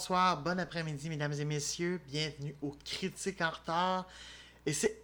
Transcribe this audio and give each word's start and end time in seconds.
bonsoir, 0.00 0.40
bon 0.40 0.58
après-midi, 0.58 1.10
mesdames 1.10 1.34
et 1.34 1.44
messieurs. 1.44 2.00
Bienvenue 2.06 2.54
au 2.62 2.74
Critique 2.82 3.42
en 3.42 3.50
retard. 3.50 4.08
Et 4.64 4.72
c'est 4.72 4.96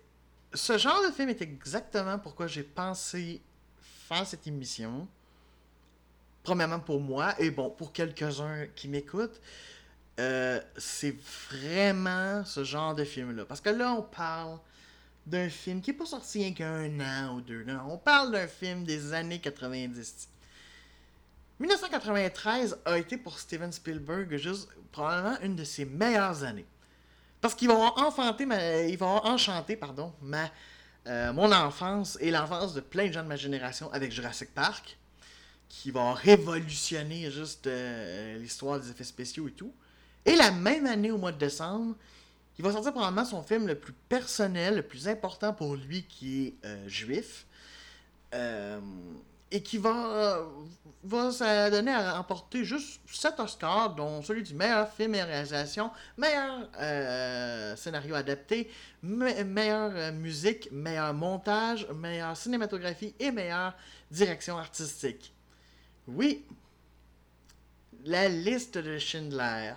ce 0.55 0.79
genre 0.79 1.03
de 1.07 1.13
film 1.13 1.29
est 1.29 1.43
exactement 1.43 2.19
pourquoi 2.19 2.47
j'ai 2.47 2.63
pensé 2.63 3.43
faire 4.09 4.27
cette 4.27 4.47
émission. 4.47 5.07
Premièrement 6.43 6.81
pour 6.81 6.99
moi 6.99 7.39
et 7.39 7.51
bon 7.51 7.69
pour 7.69 7.93
quelques-uns 7.93 8.69
qui 8.75 8.89
m'écoutent. 8.89 9.39
Euh, 10.19 10.63
c'est 10.79 11.15
vraiment 11.51 12.43
ce 12.47 12.65
genre 12.65 12.95
de 12.95 13.05
film-là. 13.05 13.45
Parce 13.45 13.61
que 13.61 13.69
là, 13.69 13.93
on 13.93 14.03
parle 14.03 14.59
d'un 15.27 15.51
film 15.51 15.83
qui 15.83 15.91
n'est 15.91 15.97
pas 15.99 16.07
sorti 16.07 16.41
il 16.41 16.49
y 16.49 16.53
a 16.53 16.55
qu'un 16.55 17.01
an 17.01 17.37
ou 17.37 17.43
deux. 17.43 17.65
Non, 17.65 17.81
on 17.91 17.99
parle 17.99 18.33
d'un 18.33 18.47
film 18.47 18.85
des 18.85 19.13
années 19.13 19.41
90. 19.41 20.31
1993 21.59 22.79
a 22.85 22.99
été 22.99 23.17
pour 23.17 23.39
Steven 23.39 23.73
Spielberg 23.73 24.37
juste 24.37 24.69
probablement 24.93 25.39
une 25.41 25.57
de 25.57 25.65
ses 25.65 25.87
meilleures 25.87 26.45
années. 26.45 26.67
Parce 27.41 27.55
qu'ils 27.55 27.69
vont 27.69 27.83
enfanter 27.99 28.45
ma, 28.45 28.83
ils 28.83 28.99
vont 28.99 29.25
enchanter 29.25 29.77
pardon, 29.77 30.13
ma, 30.21 30.51
euh, 31.07 31.33
mon 31.33 31.53
enfance 31.53 32.19
et 32.21 32.31
l'enfance 32.31 32.75
de 32.75 32.81
plein 32.81 33.07
de 33.07 33.13
gens 33.13 33.23
de 33.23 33.29
ma 33.29 33.37
génération 33.37 33.91
avec 33.93 34.13
Jurassic 34.13 34.53
Park, 34.53 34.99
qui 35.69 35.91
va 35.91 36.13
révolutionner 36.13 37.31
juste 37.31 37.67
euh, 37.67 38.39
l'histoire 38.39 38.81
des 38.81 38.91
effets 38.91 39.05
spéciaux 39.05 39.49
et 39.49 39.53
tout. 39.53 39.73
Et 40.25 40.37
la 40.37 40.51
même 40.51 40.87
année, 40.87 41.11
au 41.11 41.19
mois 41.19 41.33
de 41.33 41.39
décembre, 41.39 41.95
il 42.59 42.65
va 42.65 42.73
sortir 42.73 42.93
probablement 42.93 43.25
son 43.25 43.43
film 43.43 43.67
le 43.67 43.77
plus 43.77 43.93
personnel, 44.09 44.77
le 44.77 44.83
plus 44.83 45.09
important 45.09 45.53
pour 45.53 45.77
lui, 45.77 46.05
qui 46.05 46.47
est 46.47 46.55
euh, 46.67 46.89
Juif. 46.89 47.47
Euh, 49.53 49.57
et 49.57 49.63
qui 49.63 49.79
va, 49.79 50.45
va 51.05 51.31
s'adonner 51.31 51.93
à 51.93 52.17
remporter 52.17 52.65
juste 52.65 53.01
7 53.07 53.39
Oscars, 53.41 53.95
dont 53.95 54.23
celui 54.23 54.43
du 54.43 54.55
meilleur 54.55 54.93
film 54.93 55.15
et 55.15 55.23
réalisation, 55.23 55.91
meilleur 56.17 56.69
euh, 56.81 57.77
scénario 57.77 58.15
adapté, 58.15 58.71
meilleure 59.03 60.13
musique, 60.13 60.71
meilleur 60.73 61.15
montage, 61.15 61.87
meilleure 61.95 62.37
cinématographie 62.37 63.15
et 63.21 63.31
meilleure 63.31 63.75
direction 64.11 64.59
artistique. 64.59 65.33
Oui, 66.09 66.45
la 68.05 68.29
liste 68.29 68.79
de 68.79 68.99
Schindler 68.99 69.75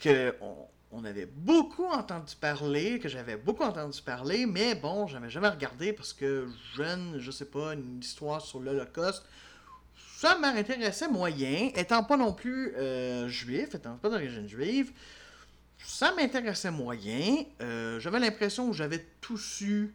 que 0.00 0.34
on, 0.40 0.66
avait 1.02 1.26
beaucoup 1.26 1.86
entendu 1.86 2.36
parler, 2.36 3.00
que 3.00 3.08
j'avais 3.08 3.36
beaucoup 3.36 3.64
entendu 3.64 4.00
parler, 4.00 4.46
mais 4.46 4.76
bon, 4.76 5.08
j'avais 5.08 5.30
jamais 5.30 5.48
regardé 5.48 5.92
parce 5.92 6.12
que 6.12 6.46
jeune, 6.76 7.16
je 7.18 7.32
sais 7.32 7.46
pas, 7.46 7.74
une 7.74 7.98
histoire 7.98 8.40
sur 8.40 8.60
l'Holocauste, 8.60 9.24
ça 10.18 10.38
m'intéressait 10.38 11.08
moyen, 11.08 11.70
étant 11.74 12.04
pas 12.04 12.16
non 12.16 12.32
plus 12.32 12.74
euh, 12.76 13.28
juif, 13.28 13.74
étant 13.74 13.96
pas 13.96 14.08
d'origine 14.08 14.48
juive, 14.48 14.92
ça 15.78 16.14
m'intéressait 16.14 16.70
moyen. 16.70 17.44
Euh, 17.60 17.98
j'avais 17.98 18.20
l'impression 18.20 18.70
que 18.70 18.76
j'avais 18.76 19.04
tout 19.20 19.36
su 19.36 19.94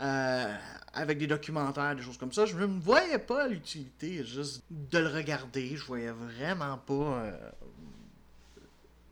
euh, 0.00 0.56
avec 0.94 1.18
des 1.18 1.26
documentaires, 1.26 1.94
des 1.94 2.02
choses 2.02 2.16
comme 2.16 2.32
ça. 2.32 2.46
Je 2.46 2.56
ne 2.56 2.80
voyais 2.80 3.18
pas 3.18 3.46
l'utilité 3.48 4.24
juste 4.24 4.64
de 4.70 4.98
le 4.98 5.08
regarder. 5.08 5.76
Je 5.76 5.84
voyais 5.84 6.10
vraiment 6.10 6.78
pas 6.78 7.32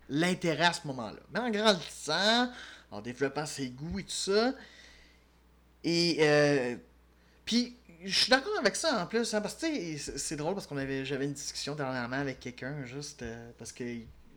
l'intérêt 0.09 0.67
à 0.67 0.73
ce 0.73 0.87
moment-là. 0.87 1.21
Mais 1.33 1.41
en 1.41 1.51
grandissant, 1.51 2.51
en 2.91 3.01
développant 3.01 3.47
ses 3.47 3.71
goûts 3.71 3.99
et 3.99 4.05
tout 4.05 4.11
ça, 4.11 4.55
et 5.85 6.17
euh, 6.21 6.77
puis 7.45 7.77
je 8.05 8.19
suis 8.19 8.31
d'accord 8.31 8.59
avec 8.59 8.77
ça 8.77 9.03
en 9.03 9.07
plus, 9.07 9.33
hein, 9.35 9.41
parce 9.41 9.55
que 9.55 9.67
c'est 9.97 10.37
drôle 10.37 10.55
parce 10.55 10.67
qu'on 10.67 10.77
avait 10.77 11.05
j'avais 11.05 11.25
une 11.25 11.33
discussion 11.33 11.75
dernièrement 11.75 12.17
avec 12.17 12.41
quelqu'un 12.41 12.85
juste 12.85 13.23
euh, 13.23 13.51
parce 13.59 13.73
que 13.73 13.85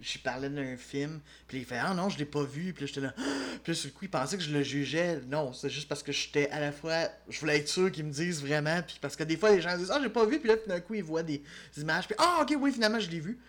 je 0.02 0.18
parlais 0.19 0.50
d'un 0.50 0.78
film, 0.78 1.19
puis 1.47 1.59
il 1.59 1.66
fait 1.66 1.78
Ah 1.78 1.94
non, 1.94 2.09
je 2.09 2.18
l'ai 2.18 2.25
pas 2.25 2.44
vu, 2.44 2.74
puis 2.74 2.88
j'étais 2.88 3.02
là, 3.02 3.13
puis 3.63 3.75
sur 3.75 3.90
le 3.90 3.94
coup 3.94 4.06
il 4.06 4.09
pensait 4.09 4.38
que 4.38 4.44
je 4.44 4.52
le 4.52 4.63
jugeais. 4.63 5.19
Non, 5.28 5.52
c'est 5.53 5.69
juste 5.69 5.90
parce 5.90 6.03
que 6.03 6.12
j'étais 6.12 6.50
à 6.52 6.59
la 6.59 6.72
fois, 6.72 7.09
je 7.28 7.40
voulais 7.40 7.58
être 7.58 7.68
sûr 7.68 7.91
qu'ils 7.91 8.06
me 8.06 8.12
disent 8.12 8.41
vraiment, 8.41 8.81
puis 8.81 8.97
parce 9.02 9.16
que 9.16 9.24
des 9.24 9.38
fois 9.38 9.52
les 9.52 9.62
gens 9.62 9.78
disent 9.78 9.91
Ah 9.91 10.00
j'ai 10.02 10.09
pas 10.09 10.25
vu, 10.25 10.40
puis 10.40 10.50
là 10.50 10.58
tout 10.58 10.69
d'un 10.69 10.79
coup 10.79 10.94
ils 10.94 11.03
voient 11.03 11.24
des 11.24 11.44
images, 11.78 12.08
puis 12.08 12.16
Ah 12.18 12.40
ok, 12.41 12.56
oui, 12.59 12.72
finalement 12.72 13.00
je 13.00 13.09
l'ai 13.09 13.19
vu. 13.19 13.40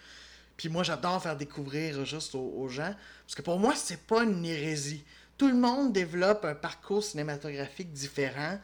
Puis 0.61 0.69
moi, 0.69 0.83
j'adore 0.83 1.23
faire 1.23 1.39
découvrir 1.39 2.05
juste 2.05 2.35
aux, 2.35 2.69
gens. 2.69 2.95
Parce 3.25 3.35
que 3.35 3.41
pour 3.41 3.59
moi, 3.59 3.73
c'est 3.75 4.03
pas 4.03 4.25
une 4.25 4.45
hérésie. 4.45 5.03
Tout 5.39 5.49
le 5.49 5.55
monde 5.55 5.95
développe 5.95 6.45
un 6.45 6.55
parcours 6.55 7.03
cinématographique 7.03 7.95
différent. 7.95 8.59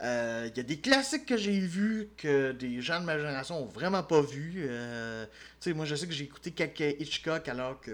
Euh, 0.00 0.48
il 0.50 0.56
y 0.56 0.60
a 0.60 0.62
des 0.62 0.80
classiques 0.80 1.26
que 1.26 1.36
j'ai 1.36 1.60
vus 1.60 2.08
que 2.16 2.52
des 2.52 2.80
gens 2.80 2.98
de 2.98 3.04
ma 3.04 3.18
génération 3.18 3.62
ont 3.62 3.66
vraiment 3.66 4.02
pas 4.02 4.22
vus. 4.22 4.64
Euh, 4.66 5.26
tu 5.60 5.68
sais, 5.68 5.74
moi, 5.74 5.84
je 5.84 5.96
sais 5.96 6.06
que 6.06 6.14
j'ai 6.14 6.24
écouté 6.24 6.52
quelques 6.52 6.98
Hitchcock 6.98 7.46
alors 7.46 7.78
que 7.78 7.90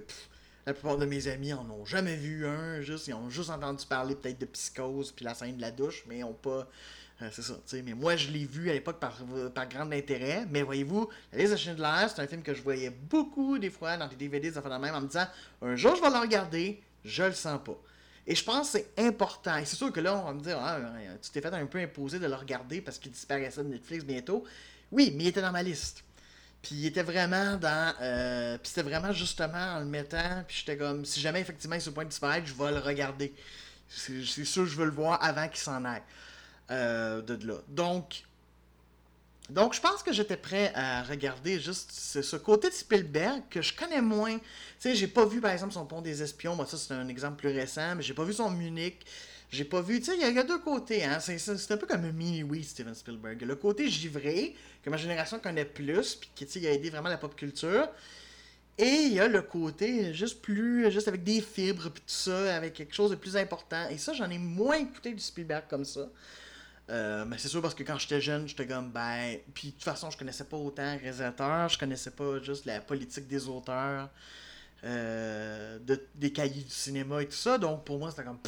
la 0.65 0.73
plupart 0.73 0.99
de 0.99 1.07
mes 1.07 1.27
amis 1.27 1.53
en 1.53 1.69
ont 1.71 1.85
jamais 1.85 2.15
vu 2.15 2.47
un. 2.47 2.81
Juste, 2.83 3.09
ils 3.09 3.15
ont 3.15 3.31
juste 3.31 3.51
entendu 3.51 3.85
parler 3.85 4.15
peut-être 4.15 4.39
de 4.39 4.47
Psychose 4.47 5.11
puis 5.11 5.25
la 5.25 5.35
scène 5.35 5.57
de 5.57 5.61
la 5.61 5.73
douche, 5.73 6.05
mais 6.07 6.19
ils 6.19 6.21
n'ont 6.21 6.35
pas 6.35 6.69
euh, 7.23 7.29
c'est 7.33 7.43
ça. 7.43 7.55
Mais 7.85 7.95
moi, 7.95 8.17
je 8.17 8.31
l'ai 8.31 8.45
vu 8.45 8.71
à 8.71 8.73
l'époque 8.73 8.99
par, 8.99 9.19
par 9.55 9.69
grand 9.69 9.91
intérêt. 9.93 10.47
Mais 10.51 10.63
voyez-vous, 10.63 11.09
La 11.33 11.39
liste 11.39 11.53
de 11.53 11.57
Schindler, 11.57 12.07
c'est 12.09 12.23
un 12.23 12.27
film 12.27 12.43
que 12.43 12.55
je 12.55 12.63
voyais 12.63 12.91
beaucoup 12.91 13.59
des 13.59 13.71
fois 13.71 13.97
dans 13.97 14.09
des 14.09 14.17
DVD, 14.17 14.53
ça 14.53 14.63
fait 14.63 14.69
la 14.69 14.79
même, 14.79 14.95
en 14.95 15.01
me 15.01 15.07
disant 15.07 15.27
un 15.63 15.77
jour, 15.77 15.97
je 15.97 16.03
vais 16.03 16.11
le 16.11 16.19
regarder, 16.19 16.83
je 17.05 17.25
le 17.25 17.33
sens 17.33 17.61
pas. 17.65 17.77
Et 18.27 18.35
je 18.35 18.45
pense 18.45 18.73
que 18.73 18.79
c'est 18.79 19.07
important. 19.07 19.57
Et 19.57 19.65
c'est 19.65 19.77
sûr 19.77 19.93
que 19.93 20.01
là, 20.01 20.17
on 20.17 20.25
va 20.25 20.33
me 20.33 20.41
dire, 20.41 20.59
ah, 20.61 20.79
tu 21.21 21.31
t'es 21.31 21.41
fait 21.41 21.53
un 21.53 21.67
peu 21.67 21.79
imposer 21.79 22.19
de 22.19 22.27
le 22.27 22.35
regarder 22.35 22.81
parce 22.81 22.99
qu'il 22.99 23.11
disparaissait 23.11 23.65
de 23.65 23.69
Netflix 23.69 24.05
bientôt. 24.05 24.45
Oui, 24.93 25.13
mais 25.17 25.25
il 25.25 25.27
était 25.29 25.43
dans 25.43 25.53
ma 25.53 25.63
liste. 25.63 26.05
Puis 26.63 26.75
il 26.75 26.87
était 26.87 27.03
vraiment 27.03 27.57
dans. 27.57 27.95
Euh, 28.01 28.59
puis 28.59 28.69
c'était 28.69 28.89
vraiment 28.89 29.13
justement 29.13 29.77
en 29.77 29.79
le 29.81 29.87
mettant. 29.87 30.45
Puis 30.47 30.59
j'étais 30.59 30.77
comme, 30.77 31.05
si 31.05 31.21
jamais 31.21 31.41
effectivement 31.41 31.75
il 31.77 31.79
est 31.79 31.83
sur 31.83 31.95
point 31.95 32.05
de 32.05 32.11
disparaître, 32.11 32.47
je 32.47 32.55
vais 32.55 32.71
le 32.71 32.79
regarder. 32.79 33.33
C'est 33.89 34.45
sûr 34.45 34.65
que 34.65 34.69
je 34.69 34.77
veux 34.77 34.85
le 34.85 34.93
voir 34.93 35.23
avant 35.25 35.49
qu'il 35.49 35.59
s'en 35.59 35.85
aille. 35.85 36.03
Euh, 36.71 37.21
de 37.23 37.47
là. 37.47 37.57
Donc, 37.69 38.23
donc, 39.51 39.75
je 39.75 39.81
pense 39.81 40.05
que 40.05 40.13
j'étais 40.13 40.37
prêt 40.37 40.71
à 40.77 41.03
regarder 41.03 41.59
juste 41.59 41.91
ce, 41.91 42.37
côté 42.37 42.69
de 42.69 42.75
Spielberg 42.75 43.43
que 43.51 43.61
je 43.61 43.75
connais 43.75 44.01
moins. 44.01 44.39
Tu 44.39 44.45
sais, 44.79 44.95
j'ai 44.95 45.09
pas 45.09 45.25
vu, 45.25 45.41
par 45.41 45.51
exemple, 45.51 45.73
son 45.73 45.85
Pont 45.87 46.01
des 46.01 46.23
Espions. 46.23 46.55
Moi, 46.55 46.67
ça, 46.67 46.77
c'est 46.77 46.95
un 46.95 47.09
exemple 47.09 47.37
plus 47.37 47.49
récent, 47.49 47.97
mais 47.97 48.03
j'ai 48.03 48.15
pas 48.15 48.23
vu 48.23 48.33
son 48.33 48.51
Munich. 48.51 49.05
J'ai 49.51 49.65
pas 49.65 49.81
vu. 49.81 49.99
Tu 49.99 50.07
sais, 50.07 50.17
il 50.17 50.35
y, 50.35 50.39
a 50.39 50.43
deux 50.45 50.61
côtés. 50.61 51.05
Hein. 51.05 51.19
C'est 51.19 51.73
un 51.73 51.77
peu 51.77 51.89
comme 51.89 52.05
un 52.05 52.13
mini-oui, 52.13 52.63
Steven 52.63 52.95
Spielberg. 52.95 53.43
Le 53.43 53.57
côté 53.57 53.89
givré, 53.89 54.55
que 54.85 54.91
ma 54.91 54.97
génération 54.97 55.41
connaît 55.41 55.65
plus, 55.65 56.15
puis 56.15 56.31
qui 56.37 56.45
il 56.45 56.67
a 56.69 56.71
aidé 56.71 56.91
vraiment 56.91 57.09
la 57.09 57.19
pop 57.19 57.35
culture. 57.35 57.89
Et 58.79 59.03
il 59.07 59.13
y 59.15 59.21
a 59.21 59.27
le 59.27 59.43
côté 59.43 60.15
juste 60.15 60.41
plus, 60.41 60.89
juste 60.93 61.09
avec 61.09 61.25
des 61.25 61.41
fibres, 61.41 61.91
puis 61.91 62.03
tout 62.07 62.15
ça, 62.15 62.55
avec 62.55 62.75
quelque 62.75 62.95
chose 62.95 63.11
de 63.11 63.17
plus 63.17 63.37
important. 63.37 63.89
Et 63.91 63.99
ça, 63.99 64.13
j'en 64.13 64.31
ai 64.31 64.39
moins 64.39 64.77
écouté 64.77 65.13
du 65.13 65.21
Spielberg 65.21 65.65
comme 65.69 65.85
ça. 65.85 66.09
Euh, 66.91 67.25
mais 67.25 67.39
c'est 67.39 67.49
sûr 67.49 67.63
parce 67.63 67.75
que 67.75 67.85
quand 67.85 67.99
j'étais 67.99 68.21
jeune, 68.21 68.49
j'étais 68.49 68.67
comme 68.67 68.91
ben. 68.91 69.39
Puis 69.55 69.69
de 69.69 69.73
toute 69.75 69.85
façon, 69.85 70.11
je 70.11 70.19
connaissais 70.19 70.45
pas 70.45 70.57
autant 70.57 70.99
réalisateur, 70.99 71.69
je 71.69 71.79
connaissais 71.79 72.11
pas 72.11 72.43
juste 72.43 72.65
la 72.65 72.81
politique 72.81 73.29
des 73.29 73.49
auteurs, 73.49 74.11
euh, 74.85 75.79
de, 75.79 76.05
des 76.17 76.33
cahiers 76.33 76.65
du 76.65 76.71
cinéma 76.71 77.23
et 77.23 77.27
tout 77.27 77.33
ça. 77.33 77.59
Donc 77.59 77.85
pour 77.85 77.99
moi, 77.99 78.11
c'était 78.11 78.25
comme 78.25 78.41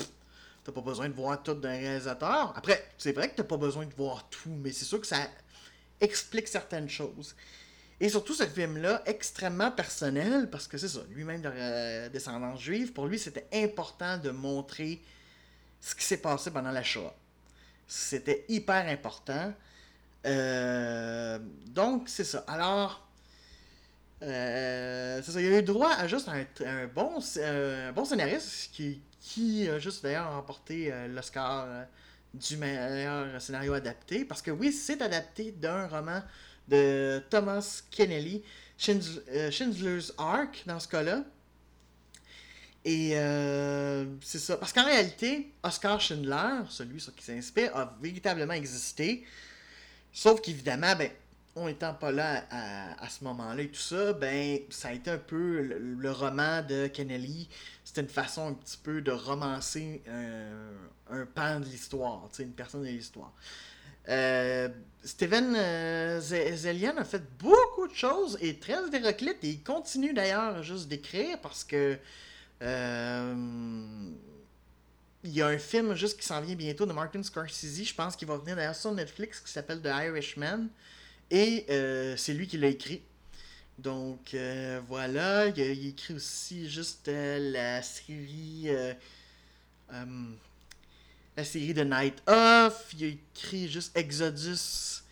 t'as 0.64 0.72
pas 0.72 0.80
besoin 0.80 1.08
de 1.08 1.14
voir 1.14 1.40
tout 1.42 1.54
d'un 1.54 1.70
réalisateur. 1.70 2.52
Après, 2.56 2.84
c'est 2.98 3.12
vrai 3.12 3.30
que 3.30 3.36
t'as 3.36 3.44
pas 3.44 3.56
besoin 3.56 3.86
de 3.86 3.94
voir 3.94 4.28
tout, 4.28 4.50
mais 4.50 4.72
c'est 4.72 4.84
sûr 4.84 5.00
que 5.00 5.06
ça 5.06 5.28
explique 6.00 6.48
certaines 6.48 6.88
choses. 6.88 7.36
Et 8.00 8.08
surtout 8.08 8.34
ce 8.34 8.44
film-là, 8.44 9.02
extrêmement 9.06 9.70
personnel, 9.70 10.50
parce 10.50 10.66
que 10.66 10.76
c'est 10.78 10.88
ça, 10.88 11.00
lui-même 11.10 11.42
de 11.42 11.50
euh, 11.52 12.08
descendance 12.08 12.60
juive, 12.60 12.92
pour 12.92 13.06
lui 13.06 13.18
c'était 13.18 13.46
important 13.52 14.18
de 14.18 14.30
montrer 14.30 15.00
ce 15.80 15.94
qui 15.94 16.04
s'est 16.04 16.16
passé 16.16 16.50
pendant 16.50 16.72
la 16.72 16.82
Shoah. 16.82 17.14
C'était 17.94 18.46
hyper 18.48 18.88
important. 18.88 19.52
Euh, 20.24 21.38
donc, 21.66 22.08
c'est 22.08 22.24
ça. 22.24 22.42
Alors, 22.48 23.06
euh, 24.22 25.20
c'est 25.22 25.30
ça. 25.30 25.40
Il 25.42 25.52
a 25.52 25.58
eu 25.58 25.62
droit 25.62 25.90
à 25.90 26.08
juste 26.08 26.26
un, 26.26 26.86
bon, 26.86 27.18
bon 27.94 28.04
scénariste 28.06 28.70
qui, 28.72 29.68
a 29.68 29.78
juste 29.78 30.02
d'ailleurs 30.02 30.32
remporté 30.32 30.90
euh, 30.90 31.06
l'Oscar 31.08 31.68
du 32.32 32.56
meilleur 32.56 33.38
scénario 33.42 33.74
adapté. 33.74 34.24
Parce 34.24 34.40
que 34.40 34.50
oui, 34.50 34.72
c'est 34.72 35.02
adapté 35.02 35.52
d'un 35.52 35.86
roman 35.86 36.22
de 36.68 37.22
Thomas 37.28 37.82
Kennelly, 37.90 38.42
Schindler's 38.78 40.14
Ark, 40.16 40.62
dans 40.64 40.80
ce 40.80 40.88
cas-là. 40.88 41.24
Et 42.84 43.12
euh, 43.14 44.06
c'est 44.20 44.38
ça. 44.38 44.56
Parce 44.56 44.72
qu'en 44.72 44.84
réalité, 44.84 45.52
Oscar 45.62 46.00
Schindler, 46.00 46.64
celui 46.68 47.00
sur 47.00 47.14
qui 47.14 47.24
s'inspire, 47.24 47.76
a 47.76 47.96
véritablement 48.00 48.54
existé. 48.54 49.24
Sauf 50.12 50.40
qu'évidemment, 50.40 50.94
ben, 50.96 51.10
on 51.54 51.66
n'étant 51.66 51.94
pas 51.94 52.10
là 52.10 52.44
à, 52.50 53.08
ce 53.08 53.22
moment-là 53.24 53.62
et 53.62 53.68
tout 53.68 53.80
ça, 53.80 54.14
ben, 54.14 54.58
ça 54.70 54.88
a 54.88 54.92
été 54.92 55.10
un 55.10 55.18
peu 55.18 55.60
le, 55.62 56.10
roman 56.10 56.62
de 56.62 56.88
Kennedy. 56.88 57.48
C'était 57.84 58.00
une 58.00 58.08
façon 58.08 58.48
un 58.48 58.54
petit 58.54 58.78
peu 58.82 59.00
de 59.00 59.12
romancer 59.12 60.02
un, 60.08 61.26
pan 61.26 61.60
de 61.60 61.66
l'histoire, 61.66 62.28
une 62.38 62.52
personne 62.52 62.82
de 62.82 62.88
l'histoire. 62.88 63.32
Steven 65.04 65.54
Zelian 66.20 66.96
a 66.96 67.04
fait 67.04 67.22
beaucoup 67.38 67.86
de 67.86 67.94
choses 67.94 68.38
et 68.40 68.58
très 68.58 68.84
hétéroclites 68.86 69.44
et 69.44 69.50
il 69.50 69.62
continue 69.62 70.14
d'ailleurs 70.14 70.62
juste 70.62 70.88
d'écrire 70.88 71.38
parce 71.40 71.64
que 71.64 71.98
il 75.24 75.30
y 75.30 75.42
a 75.42 75.46
un 75.46 75.58
film 75.58 75.94
juste 75.94 76.18
qui 76.18 76.26
s'en 76.26 76.40
vient 76.40 76.54
bientôt 76.54 76.86
de 76.86 76.92
Martin 76.92 77.22
Scorsese, 77.22 77.84
je 77.84 77.94
pense 77.94 78.16
qu'il 78.16 78.28
va 78.28 78.36
venir 78.36 78.56
d'ailleurs 78.56 78.74
sur 78.74 78.92
Netflix, 78.92 79.40
qui 79.40 79.50
s'appelle 79.50 79.80
The 79.80 79.90
Irishman. 80.06 80.68
Et 81.30 81.64
euh, 81.70 82.14
c'est 82.16 82.34
lui 82.34 82.46
qui 82.46 82.58
l'a 82.58 82.68
écrit. 82.68 83.00
Donc 83.78 84.34
euh, 84.34 84.80
voilà, 84.86 85.46
il 85.46 85.60
a, 85.62 85.64
écrit 85.66 86.14
aussi 86.14 86.68
juste 86.68 87.08
euh, 87.08 87.52
la 87.52 87.82
série. 87.82 88.68
la 91.36 91.44
série 91.44 91.72
de 91.72 91.84
Night 91.84 92.22
Off. 92.26 92.92
Il 92.98 93.04
a 93.04 93.08
écrit 93.08 93.68
juste 93.68 93.96
Exodus, 93.96 95.02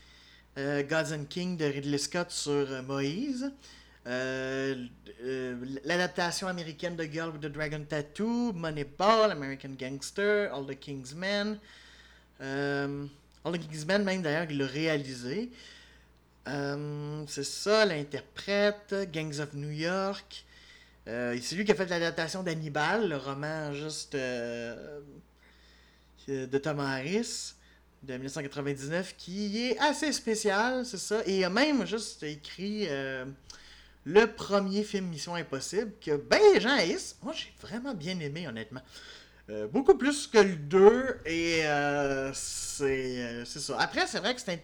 Gods 0.56 1.14
and 1.14 1.24
King 1.30 1.56
de 1.56 1.64
Ridley 1.64 1.98
Scott 1.98 2.30
sur 2.30 2.82
Moïse. 2.82 3.50
Euh, 4.06 4.86
euh, 5.22 5.56
l'adaptation 5.84 6.46
américaine 6.48 6.96
de 6.96 7.04
Girl 7.04 7.30
with 7.30 7.42
the 7.42 7.52
Dragon 7.52 7.84
Tattoo, 7.86 8.52
Moneyball, 8.54 9.30
American 9.30 9.74
Gangster, 9.78 10.50
All 10.52 10.64
the 10.66 10.78
King's 10.78 11.14
Men. 11.14 11.58
Euh, 12.40 13.04
All 13.44 13.52
the 13.52 13.58
King's 13.58 13.84
Men, 13.84 14.02
même 14.04 14.22
d'ailleurs, 14.22 14.46
il 14.48 14.56
l'a 14.58 14.66
réalisé. 14.66 15.50
c'est 16.46 17.44
ça, 17.44 17.84
l'interprète, 17.84 18.94
Gangs 19.12 19.38
of 19.40 19.52
New 19.52 19.70
York. 19.70 20.44
c'est 21.04 21.52
lui 21.52 21.64
qui 21.64 21.72
a 21.72 21.74
fait 21.74 21.86
l'adaptation 21.86 22.42
d'Hannibal, 22.42 23.08
le 23.08 23.16
roman 23.18 23.72
juste 23.74 24.16
de 24.16 24.98
Thomas 26.58 26.96
Harris 26.96 27.54
de 28.02 28.14
1999, 28.14 29.14
qui 29.18 29.68
est 29.68 29.78
assez 29.78 30.10
spécial, 30.12 30.86
c'est 30.86 30.98
ça. 30.98 31.20
Et 31.26 31.38
il 31.38 31.44
a 31.44 31.50
même 31.50 31.86
juste 31.86 32.22
écrit 32.22 32.88
le 34.04 34.26
premier 34.26 34.82
film 34.82 35.06
Mission 35.06 35.34
Impossible, 35.34 35.92
que 36.00 36.16
ben 36.16 36.40
les 36.54 36.60
gens 36.60 36.70
haïssent. 36.70 37.16
Moi, 37.22 37.32
j'ai 37.34 37.52
vraiment 37.60 37.94
bien 37.94 38.18
aimé, 38.20 38.48
honnêtement. 38.48 38.82
Euh, 39.50 39.66
beaucoup 39.66 39.96
plus 39.96 40.26
que 40.26 40.38
le 40.38 40.56
2, 40.56 41.18
et 41.26 41.60
euh, 41.64 42.32
euh, 42.80 43.44
c'est 43.44 43.60
ça. 43.60 43.80
Après, 43.80 44.06
c'est 44.06 44.20
vrai 44.20 44.34
que 44.34 44.40
c'est 44.40 44.62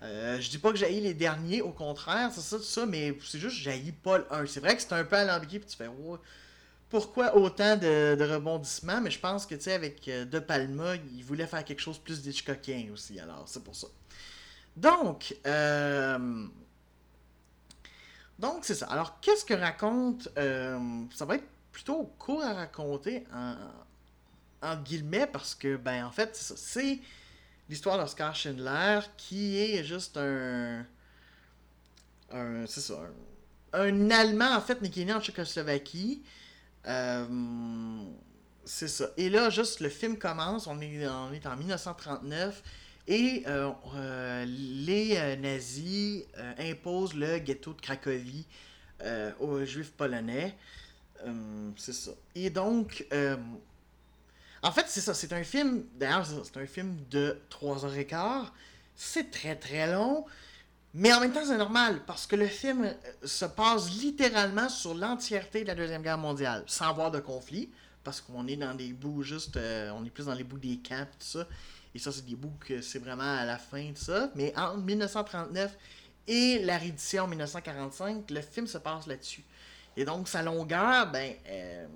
je 0.00 0.48
dis 0.48 0.58
pas 0.58 0.70
que 0.70 0.76
j'ai 0.76 1.00
les 1.00 1.14
derniers, 1.14 1.62
au 1.62 1.72
contraire, 1.72 2.30
c'est 2.32 2.40
ça, 2.40 2.56
tout 2.56 2.62
ça, 2.62 2.86
mais 2.86 3.16
c'est 3.24 3.38
juste 3.38 3.56
que 3.56 3.70
j'ai 3.70 3.92
pas 3.92 4.18
le 4.18 4.32
1. 4.32 4.46
C'est 4.46 4.60
vrai 4.60 4.76
que 4.76 4.82
c'est 4.82 4.92
un 4.92 5.04
peu 5.04 5.16
alambiqué, 5.16 5.58
puis 5.58 5.68
tu 5.68 5.76
fais, 5.76 5.88
pourquoi 6.88 7.36
autant 7.36 7.76
de, 7.76 8.16
rebondissements, 8.20 9.00
mais 9.00 9.10
je 9.10 9.18
pense 9.18 9.44
que, 9.44 9.54
tu 9.54 9.62
sais, 9.62 9.74
avec 9.74 10.04
De 10.04 10.38
Palma, 10.38 10.94
il 10.96 11.22
voulait 11.24 11.46
faire 11.46 11.64
quelque 11.64 11.80
chose 11.80 11.98
plus 11.98 12.22
d'Hitchcockien 12.22 12.86
aussi, 12.92 13.20
alors 13.20 13.44
c'est 13.46 13.62
pour 13.62 13.76
ça. 13.76 13.88
Donc, 14.78 15.34
euh, 15.44 16.46
donc, 18.38 18.64
c'est 18.64 18.74
ça. 18.74 18.86
Alors, 18.86 19.20
qu'est-ce 19.20 19.44
que 19.44 19.54
raconte. 19.54 20.28
Euh, 20.38 21.04
ça 21.14 21.24
va 21.24 21.36
être 21.36 21.48
plutôt 21.72 22.04
court 22.18 22.42
à 22.42 22.54
raconter, 22.54 23.24
en, 24.62 24.76
guillemets, 24.82 25.26
parce 25.26 25.54
que, 25.54 25.76
ben, 25.76 26.04
en 26.04 26.10
fait, 26.10 26.36
c'est 26.36 26.54
ça. 26.54 26.54
C'est 26.56 27.00
l'histoire 27.68 27.98
d'Oscar 27.98 28.34
Schindler 28.34 29.00
qui 29.16 29.58
est 29.58 29.84
juste 29.84 30.16
un. 30.16 30.84
un 32.32 32.66
c'est 32.66 32.80
ça. 32.80 33.00
Un, 33.72 34.10
Allemand, 34.10 34.54
en 34.54 34.60
fait, 34.60 34.80
mais 34.80 34.90
qui 34.90 35.02
est 35.02 35.04
né 35.04 35.12
en 35.12 35.20
Tchécoslovaquie. 35.20 36.22
Euh, 36.86 38.04
c'est 38.64 38.88
ça. 38.88 39.10
Et 39.16 39.30
là, 39.30 39.50
juste 39.50 39.80
le 39.80 39.88
film 39.88 40.16
commence. 40.16 40.66
On 40.66 40.80
est, 40.80 41.06
on 41.08 41.32
est 41.32 41.46
en 41.46 41.56
1939. 41.56 42.62
Et 43.10 43.42
euh, 43.46 43.70
euh, 43.96 44.44
les 44.46 45.16
euh, 45.16 45.36
nazis 45.36 46.24
imposent 46.58 47.14
le 47.14 47.38
ghetto 47.38 47.72
de 47.72 47.80
Cracovie 47.80 48.46
aux 49.40 49.64
juifs 49.64 49.92
polonais. 49.92 50.54
c'est 51.76 51.94
ça. 51.94 52.10
Et 52.34 52.50
donc, 52.50 53.06
en 54.62 54.72
fait, 54.72 54.84
c'est 54.88 55.00
ça. 55.00 55.14
C'est 55.14 55.32
un 55.32 55.44
film, 55.44 55.84
d'ailleurs, 55.94 56.26
c'est 56.26 56.56
un 56.60 56.66
film 56.66 56.96
de 57.10 57.38
3h15. 57.48 58.46
C'est 58.94 59.30
très 59.30 59.56
très 59.56 59.90
long. 59.90 60.26
Mais 60.94 61.12
en 61.12 61.20
même 61.20 61.32
temps, 61.32 61.44
c'est 61.46 61.56
normal, 61.56 62.02
parce 62.06 62.26
que 62.26 62.34
le 62.34 62.48
film 62.48 62.92
se 63.22 63.44
passe 63.44 63.90
littéralement 63.90 64.68
sur 64.68 64.94
l'entièreté 64.94 65.62
de 65.62 65.68
la 65.68 65.74
Deuxième 65.76 66.02
Guerre 66.02 66.18
mondiale, 66.18 66.64
sans 66.66 66.88
avoir 66.88 67.10
de 67.10 67.20
conflit, 67.20 67.70
parce 68.02 68.20
qu'on 68.20 68.48
est 68.48 68.56
dans 68.56 68.74
des 68.74 68.92
bouts 68.92 69.22
juste, 69.22 69.56
on 69.94 70.04
est 70.04 70.10
plus 70.10 70.26
dans 70.26 70.34
les 70.34 70.44
bouts 70.44 70.58
des 70.58 70.78
camps, 70.78 71.06
tout 71.18 71.26
ça. 71.26 71.46
Et 71.94 71.98
ça, 71.98 72.12
c'est 72.12 72.24
des 72.24 72.36
bouts 72.36 72.56
que 72.60 72.80
c'est 72.80 72.98
vraiment 72.98 73.38
à 73.38 73.44
la 73.44 73.58
fin 73.58 73.90
de 73.90 73.96
ça. 73.96 74.30
Mais 74.34 74.52
entre 74.56 74.78
1939 74.78 75.76
et 76.28 76.58
la 76.60 76.76
réédition 76.76 77.24
en 77.24 77.28
1945, 77.28 78.30
le 78.30 78.40
film 78.42 78.66
se 78.66 78.78
passe 78.78 79.06
là-dessus. 79.06 79.42
Et 79.96 80.04
donc, 80.04 80.28
sa 80.28 80.42
longueur, 80.42 81.10
ben, 81.10 81.34
euh, 81.48 81.86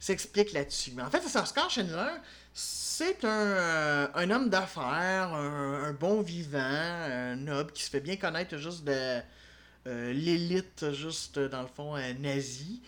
s'explique 0.00 0.52
là-dessus. 0.52 0.92
Mais 0.96 1.02
en 1.02 1.10
fait, 1.10 1.22
c'est 1.26 1.38
Oscar 1.38 1.70
Schindler, 1.70 2.10
c'est 2.52 3.24
un, 3.24 4.10
un, 4.14 4.30
homme 4.30 4.48
d'affaires, 4.48 5.32
un, 5.34 5.92
bon 5.92 6.22
vivant, 6.22 6.58
un 6.58 7.36
noble 7.36 7.70
qui 7.72 7.84
se 7.84 7.90
fait 7.90 8.00
bien 8.00 8.16
connaître 8.16 8.56
juste 8.56 8.84
de 8.84 9.20
euh, 9.86 10.12
l'élite, 10.12 10.92
juste 10.92 11.38
dans 11.38 11.62
le 11.62 11.68
fond, 11.68 11.96
euh, 11.96 12.14
nazie. 12.14 12.82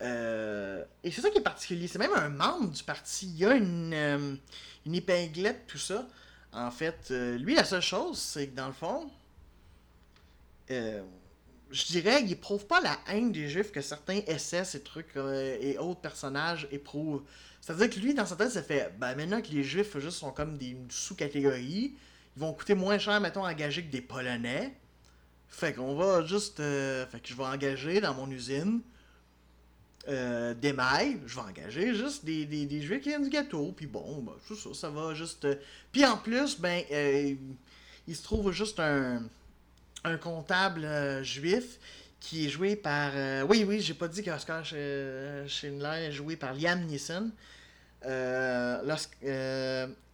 et 0.00 1.10
c'est 1.10 1.20
ça 1.20 1.30
qui 1.30 1.38
est 1.38 1.42
particulier. 1.42 1.86
C'est 1.86 1.98
même 1.98 2.14
un 2.14 2.28
membre 2.28 2.70
du 2.70 2.82
parti. 2.82 3.26
Il 3.26 3.38
y 3.38 3.46
a 3.46 3.54
une, 3.54 4.38
une 4.86 4.94
épinglette, 4.94 5.66
tout 5.66 5.78
ça. 5.78 6.06
En 6.52 6.70
fait, 6.70 7.08
euh, 7.10 7.38
lui, 7.38 7.54
la 7.54 7.64
seule 7.64 7.82
chose, 7.82 8.18
c'est 8.18 8.48
que 8.48 8.56
dans 8.56 8.66
le 8.66 8.72
fond, 8.72 9.10
euh, 10.70 11.02
je 11.70 11.84
dirais 11.86 12.22
qu'il 12.22 12.32
éprouve 12.32 12.66
pas 12.66 12.80
la 12.80 12.98
haine 13.08 13.30
des 13.30 13.48
Juifs 13.48 13.70
que 13.70 13.80
certains 13.80 14.20
SS 14.26 14.74
et 14.74 14.82
trucs 14.82 15.16
euh, 15.16 15.56
et 15.60 15.78
autres 15.78 16.00
personnages 16.00 16.66
éprouvent. 16.72 17.22
C'est-à-dire 17.60 17.90
que 17.90 18.00
lui, 18.00 18.14
dans 18.14 18.26
sa 18.26 18.36
tête, 18.36 18.50
ça 18.50 18.62
fait 18.62 18.92
ben 18.98 19.14
maintenant 19.14 19.40
que 19.40 19.48
les 19.48 19.62
Juifs 19.62 19.96
juste 19.98 20.18
sont 20.18 20.32
comme 20.32 20.58
des 20.58 20.76
sous-catégories, 20.88 21.94
ils 22.36 22.40
vont 22.40 22.52
coûter 22.52 22.74
moins 22.74 22.98
cher, 22.98 23.20
mettons, 23.20 23.46
engager 23.46 23.84
que 23.84 23.90
des 23.90 24.00
Polonais. 24.00 24.74
Fait 25.48 25.72
qu'on 25.72 25.94
va 25.94 26.24
juste. 26.24 26.58
fait 26.58 27.20
que 27.20 27.28
je 27.28 27.34
vais 27.34 27.44
engager 27.44 28.00
dans 28.00 28.14
mon 28.14 28.30
usine 28.30 28.80
euh, 30.08 30.54
des 30.54 30.72
mailles, 30.72 31.20
je 31.26 31.34
vais 31.34 31.42
engager 31.42 31.94
juste 31.94 32.24
des, 32.24 32.46
des, 32.46 32.66
qui 32.66 33.08
viennent 33.08 33.22
du 33.22 33.28
gâteau, 33.28 33.74
puis 33.76 33.86
bon, 33.86 34.22
ben, 34.22 34.32
ça, 34.48 34.72
ça 34.72 34.88
va 34.88 35.12
juste... 35.12 35.44
Euh, 35.44 35.56
puis 35.92 36.06
en 36.06 36.16
plus, 36.16 36.58
ben, 36.58 36.82
euh, 36.90 37.34
il 38.08 38.16
se 38.16 38.22
trouve 38.22 38.50
juste 38.50 38.80
un, 38.80 39.22
un 40.04 40.16
comptable 40.16 41.22
juif 41.22 41.78
qui 42.18 42.46
est 42.46 42.48
joué 42.48 42.76
par... 42.76 43.12
oui, 43.46 43.64
oui, 43.66 43.80
j'ai 43.80 43.94
pas 43.94 44.08
dit 44.08 44.22
qu'Oscar 44.22 44.64
Schindler 44.64 46.06
est 46.06 46.12
joué 46.12 46.36
par 46.36 46.54
Liam 46.54 46.80
Neeson. 46.86 47.30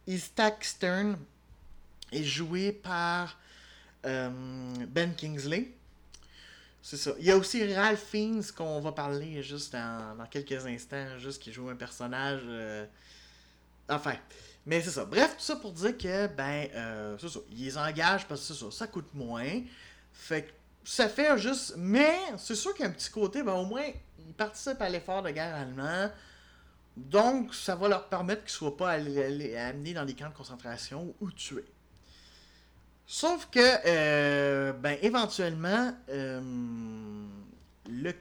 Isaac 0.05 0.65
Stern 0.65 1.17
est 2.11 2.23
joué 2.23 2.71
par 2.73 3.37
Ben 4.03 5.13
Kingsley. 5.17 5.76
C'est 6.89 6.95
ça. 6.95 7.11
Il 7.19 7.25
y 7.25 7.31
a 7.31 7.35
aussi 7.35 7.75
Ralph 7.75 8.01
Fiennes 8.01 8.41
qu'on 8.55 8.79
va 8.79 8.93
parler 8.93 9.43
juste 9.43 9.73
dans, 9.73 10.25
quelques 10.31 10.65
instants, 10.65 11.17
juste 11.17 11.41
qui 11.41 11.51
joue 11.51 11.67
un 11.67 11.75
personnage. 11.75 12.43
Euh, 12.45 12.85
enfin. 13.89 14.15
Mais 14.65 14.81
c'est 14.81 14.91
ça. 14.91 15.03
Bref, 15.03 15.35
tout 15.35 15.43
ça 15.43 15.57
pour 15.57 15.73
dire 15.73 15.97
que, 15.97 16.27
ben, 16.27 16.69
euh, 16.73 17.17
c'est 17.19 17.27
ça. 17.27 17.39
Ils 17.51 17.65
les 17.65 17.77
engagent 17.77 18.25
parce 18.25 18.39
que 18.39 18.53
c'est 18.53 18.63
ça, 18.63 18.71
ça 18.71 18.87
coûte 18.87 19.13
moins. 19.13 19.63
Fait 20.13 20.43
que 20.43 20.51
ça 20.85 21.09
fait 21.09 21.37
juste. 21.37 21.73
Mais 21.75 22.15
c'est 22.37 22.55
sûr 22.55 22.73
qu'il 22.73 22.85
y 22.85 22.87
a 22.87 22.89
un 22.89 22.93
petit 22.93 23.11
côté, 23.11 23.43
ben, 23.43 23.55
au 23.55 23.65
moins, 23.65 23.83
ils 24.25 24.33
participent 24.33 24.81
à 24.81 24.87
l'effort 24.87 25.21
de 25.23 25.31
guerre 25.31 25.55
allemand. 25.55 26.09
Donc, 26.95 27.53
ça 27.53 27.75
va 27.75 27.89
leur 27.89 28.07
permettre 28.07 28.45
qu'ils 28.45 28.53
ne 28.53 28.71
soient 28.71 28.77
pas 28.77 28.91
amenés 28.91 29.93
dans 29.93 30.05
des 30.05 30.13
camps 30.13 30.29
de 30.29 30.33
concentration 30.33 31.13
ou 31.19 31.31
tués. 31.31 31.65
Sauf 33.09 33.47
que, 33.49 33.59
euh, 33.85 34.73
ben, 34.73 34.97
éventuellement, 35.01 35.93
euh, 36.09 36.41
le 37.89 38.13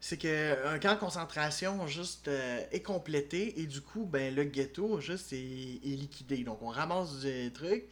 c'est 0.00 0.18
que 0.18 0.66
un 0.68 0.78
camp 0.78 0.94
de 0.94 1.00
concentration 1.00 1.86
juste 1.88 2.28
euh, 2.28 2.62
est 2.72 2.82
complété 2.82 3.60
et 3.60 3.66
du 3.66 3.80
coup 3.80 4.04
ben 4.04 4.34
le 4.34 4.44
ghetto 4.44 5.00
juste 5.00 5.32
est, 5.32 5.80
liquidé. 5.82 6.44
Donc 6.44 6.62
on 6.62 6.68
ramasse 6.68 7.22
des 7.22 7.50
trucs 7.52 7.86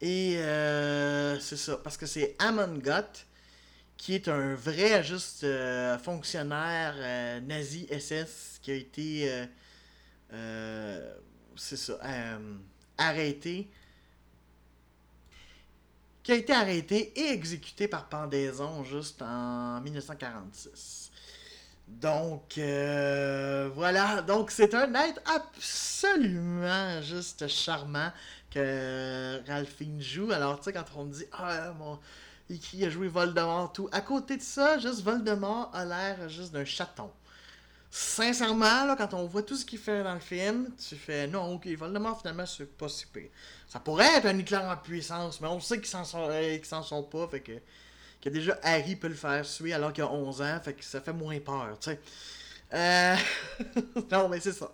et 0.00 0.36
c'est 1.40 1.56
ça. 1.56 1.78
Parce 1.78 1.96
que 1.96 2.06
c'est 2.06 2.36
Amon 2.38 2.78
Gott 2.78 3.26
qui 3.96 4.14
est 4.14 4.28
un 4.28 4.54
vrai 4.54 5.02
juste 5.02 5.46
fonctionnaire 6.04 6.94
nazi 7.42 7.88
SS 7.90 8.58
qui 8.62 8.70
a 8.72 8.74
été 8.74 9.46
c'est 11.56 11.76
ça 11.76 11.98
arrêté 12.98 13.68
qui 16.22 16.32
a 16.32 16.36
été 16.36 16.52
arrêté 16.52 17.12
et 17.18 17.32
exécuté 17.32 17.88
par 17.88 18.08
pendaison 18.08 18.84
juste 18.84 19.22
en 19.22 19.80
1946. 19.80 21.10
Donc, 21.88 22.58
euh, 22.58 23.68
voilà. 23.74 24.22
Donc, 24.22 24.50
c'est 24.50 24.74
un 24.74 24.94
être 24.94 25.20
absolument 25.26 27.02
juste 27.02 27.46
charmant 27.48 28.10
que 28.50 29.40
Ralphine 29.46 30.00
joue. 30.00 30.30
Alors, 30.32 30.58
tu 30.58 30.64
sais, 30.64 30.72
quand 30.72 30.84
on 30.96 31.04
me 31.04 31.12
dit, 31.12 31.26
ah, 31.32 31.72
mon. 31.78 31.98
Qui 32.60 32.84
a 32.84 32.90
joué 32.90 33.08
Voldemort, 33.08 33.72
tout. 33.72 33.88
À 33.92 34.02
côté 34.02 34.36
de 34.36 34.42
ça, 34.42 34.78
juste 34.78 35.02
Voldemort 35.02 35.70
a 35.72 35.86
l'air 35.86 36.28
juste 36.28 36.52
d'un 36.52 36.66
chaton. 36.66 37.10
Sincèrement, 37.94 38.86
là, 38.86 38.96
quand 38.96 39.12
on 39.12 39.26
voit 39.26 39.42
tout 39.42 39.54
ce 39.54 39.66
qu'il 39.66 39.78
fait 39.78 40.02
dans 40.02 40.14
le 40.14 40.20
film, 40.20 40.70
tu 40.88 40.96
fais 40.96 41.26
non, 41.26 41.52
ok, 41.52 41.66
Voldemort, 41.76 42.18
finalement, 42.18 42.46
c'est 42.46 42.64
pas 42.64 42.88
si 42.88 43.04
pire. 43.04 43.28
Ça 43.68 43.80
pourrait 43.80 44.16
être 44.16 44.24
un 44.24 44.38
éclair 44.38 44.62
en 44.62 44.74
puissance, 44.78 45.42
mais 45.42 45.48
on 45.48 45.60
sait 45.60 45.76
qu'ils 45.76 45.88
s'en 45.88 46.02
sont, 46.02 46.30
s'en 46.84 47.02
pas, 47.02 47.28
fait 47.28 47.40
que 47.40 47.52
que 48.22 48.30
déjà 48.30 48.58
Harry 48.62 48.96
peut 48.96 49.08
le 49.08 49.14
faire 49.14 49.44
suer 49.44 49.74
alors 49.74 49.92
qu'il 49.92 50.04
a 50.04 50.10
11 50.10 50.40
ans, 50.40 50.60
fait 50.64 50.72
que 50.72 50.82
ça 50.82 51.02
fait 51.02 51.12
moins 51.12 51.38
peur, 51.40 51.76
tu 51.80 51.90
sais. 51.90 52.00
Euh... 52.72 53.16
non, 54.10 54.30
mais 54.30 54.40
c'est 54.40 54.52
ça. 54.52 54.72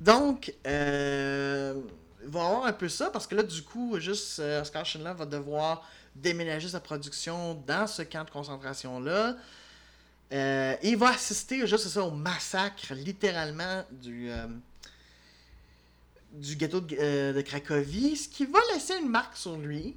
Donc, 0.00 0.54
euh... 0.64 1.74
il 2.22 2.28
va 2.28 2.46
avoir 2.46 2.66
un 2.66 2.72
peu 2.72 2.88
ça, 2.88 3.10
parce 3.10 3.26
que 3.26 3.34
là, 3.34 3.42
du 3.42 3.62
coup, 3.62 3.98
juste 3.98 4.38
euh, 4.38 4.60
Oscar 4.60 4.86
Schindler 4.86 5.14
va 5.16 5.26
devoir 5.26 5.84
déménager 6.14 6.68
sa 6.68 6.78
production 6.78 7.54
dans 7.66 7.88
ce 7.88 8.02
camp 8.02 8.22
de 8.22 8.30
concentration-là. 8.30 9.34
Euh, 10.32 10.76
il 10.82 10.96
va 10.96 11.10
assister 11.10 11.66
juste 11.66 11.88
ça, 11.88 12.02
au 12.04 12.10
massacre, 12.10 12.94
littéralement, 12.94 13.84
du, 13.90 14.30
euh, 14.30 14.46
du 16.32 16.56
ghetto 16.56 16.80
de, 16.80 16.96
euh, 16.98 17.32
de 17.32 17.40
Cracovie, 17.40 18.16
ce 18.16 18.28
qui 18.28 18.46
va 18.46 18.60
laisser 18.72 18.96
une 18.98 19.08
marque 19.08 19.36
sur 19.36 19.56
lui. 19.56 19.96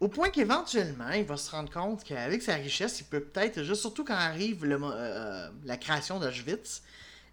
Au 0.00 0.08
point 0.08 0.30
qu'éventuellement, 0.30 1.10
il 1.10 1.24
va 1.24 1.36
se 1.36 1.50
rendre 1.50 1.70
compte 1.70 2.04
qu'avec 2.04 2.40
sa 2.40 2.54
richesse, 2.54 3.00
il 3.00 3.04
peut 3.04 3.20
peut-être, 3.20 3.62
juste 3.64 3.80
surtout 3.80 4.04
quand 4.04 4.14
arrive 4.14 4.64
le, 4.64 4.78
euh, 4.80 5.50
la 5.64 5.76
création 5.76 6.20
d'Auschwitz 6.20 6.82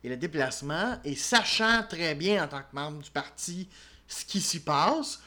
et 0.04 0.10
le 0.10 0.18
déplacement, 0.18 0.98
et 1.04 1.15
sachant 1.15 1.84
très 1.88 2.15
bien 2.15 2.44
en 2.44 2.48
tant 2.48 2.60
que 2.62 2.74
membre 2.74 3.01
du 3.01 3.12
parti 3.12 3.70
ce 4.08 4.25
qui 4.25 4.42
s'y 4.42 4.60
passe, 4.60 5.20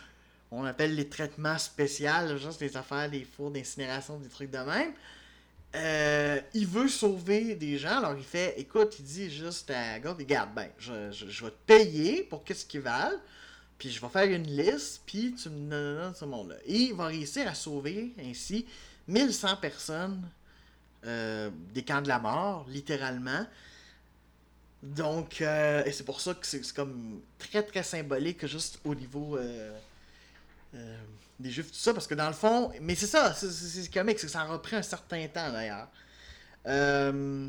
on 0.51 0.65
appelle 0.65 0.95
les 0.95 1.09
traitements 1.09 1.59
spéciaux, 1.59 2.37
juste 2.39 2.61
des 2.61 2.77
affaires, 2.77 3.11
des 3.11 3.25
fours 3.25 3.51
d'incinération, 3.51 4.19
des 4.19 4.29
trucs 4.29 4.51
de 4.51 4.59
même. 4.59 4.93
Euh, 5.75 6.41
il 6.55 6.67
veut 6.67 6.89
sauver 6.89 7.55
des 7.55 7.77
gens, 7.77 7.99
alors 7.99 8.15
il 8.17 8.25
fait, 8.25 8.55
écoute, 8.59 8.97
il 8.99 9.05
dit 9.05 9.31
juste 9.31 9.71
à 9.71 10.01
God, 10.01 10.17
regarde, 10.17 10.51
ben, 10.55 10.69
je, 10.79 11.45
vais 11.45 11.51
te 11.51 11.67
payer 11.67 12.23
pour 12.23 12.43
qu'est-ce 12.43 12.65
qu'ils 12.65 12.81
valent, 12.81 13.19
puis 13.77 13.91
je 13.91 14.01
vais 14.01 14.09
faire 14.09 14.25
une 14.25 14.47
liste, 14.47 15.03
puis 15.05 15.35
tu 15.35 15.51
me 15.51 15.69
donnes 15.71 16.15
ce 16.15 16.25
monde-là. 16.25 16.57
Et 16.65 16.75
il 16.75 16.95
va 16.95 17.07
réussir 17.07 17.47
à 17.47 17.55
sauver 17.55 18.15
ainsi 18.19 18.65
1100 19.09 19.57
personnes 19.57 20.27
euh, 21.05 21.51
des 21.75 21.85
camps 21.85 22.01
de 22.01 22.09
la 22.09 22.19
mort, 22.19 22.67
littéralement. 22.69 23.47
Donc, 24.83 25.43
euh, 25.43 25.85
et 25.85 25.93
c'est 25.93 26.05
pour 26.05 26.21
ça 26.23 26.33
que 26.33 26.47
c'est 26.47 26.67
comme 26.73 27.21
très 27.39 27.63
très 27.63 27.83
symbolique, 27.83 28.47
juste 28.47 28.81
au 28.85 28.95
niveau 28.95 29.37
des 31.39 31.51
juifs, 31.51 31.69
tout 31.71 31.79
ça, 31.79 31.95
parce 31.95 32.07
que 32.07 32.15
dans 32.15 32.27
le 32.29 32.35
fond, 32.35 32.71
mais 32.81 32.95
c'est 32.95 33.07
ça, 33.07 33.33
c'est- 33.35 33.93
comique, 33.93 34.19
c'est 34.19 34.27
que 34.27 34.33
ça 34.33 34.41
a 34.41 34.45
repris 34.45 34.77
un 34.77 34.83
certain 34.83 35.27
temps 35.29 35.53
d'ailleurs. 35.53 35.89
Euh, 36.67 37.49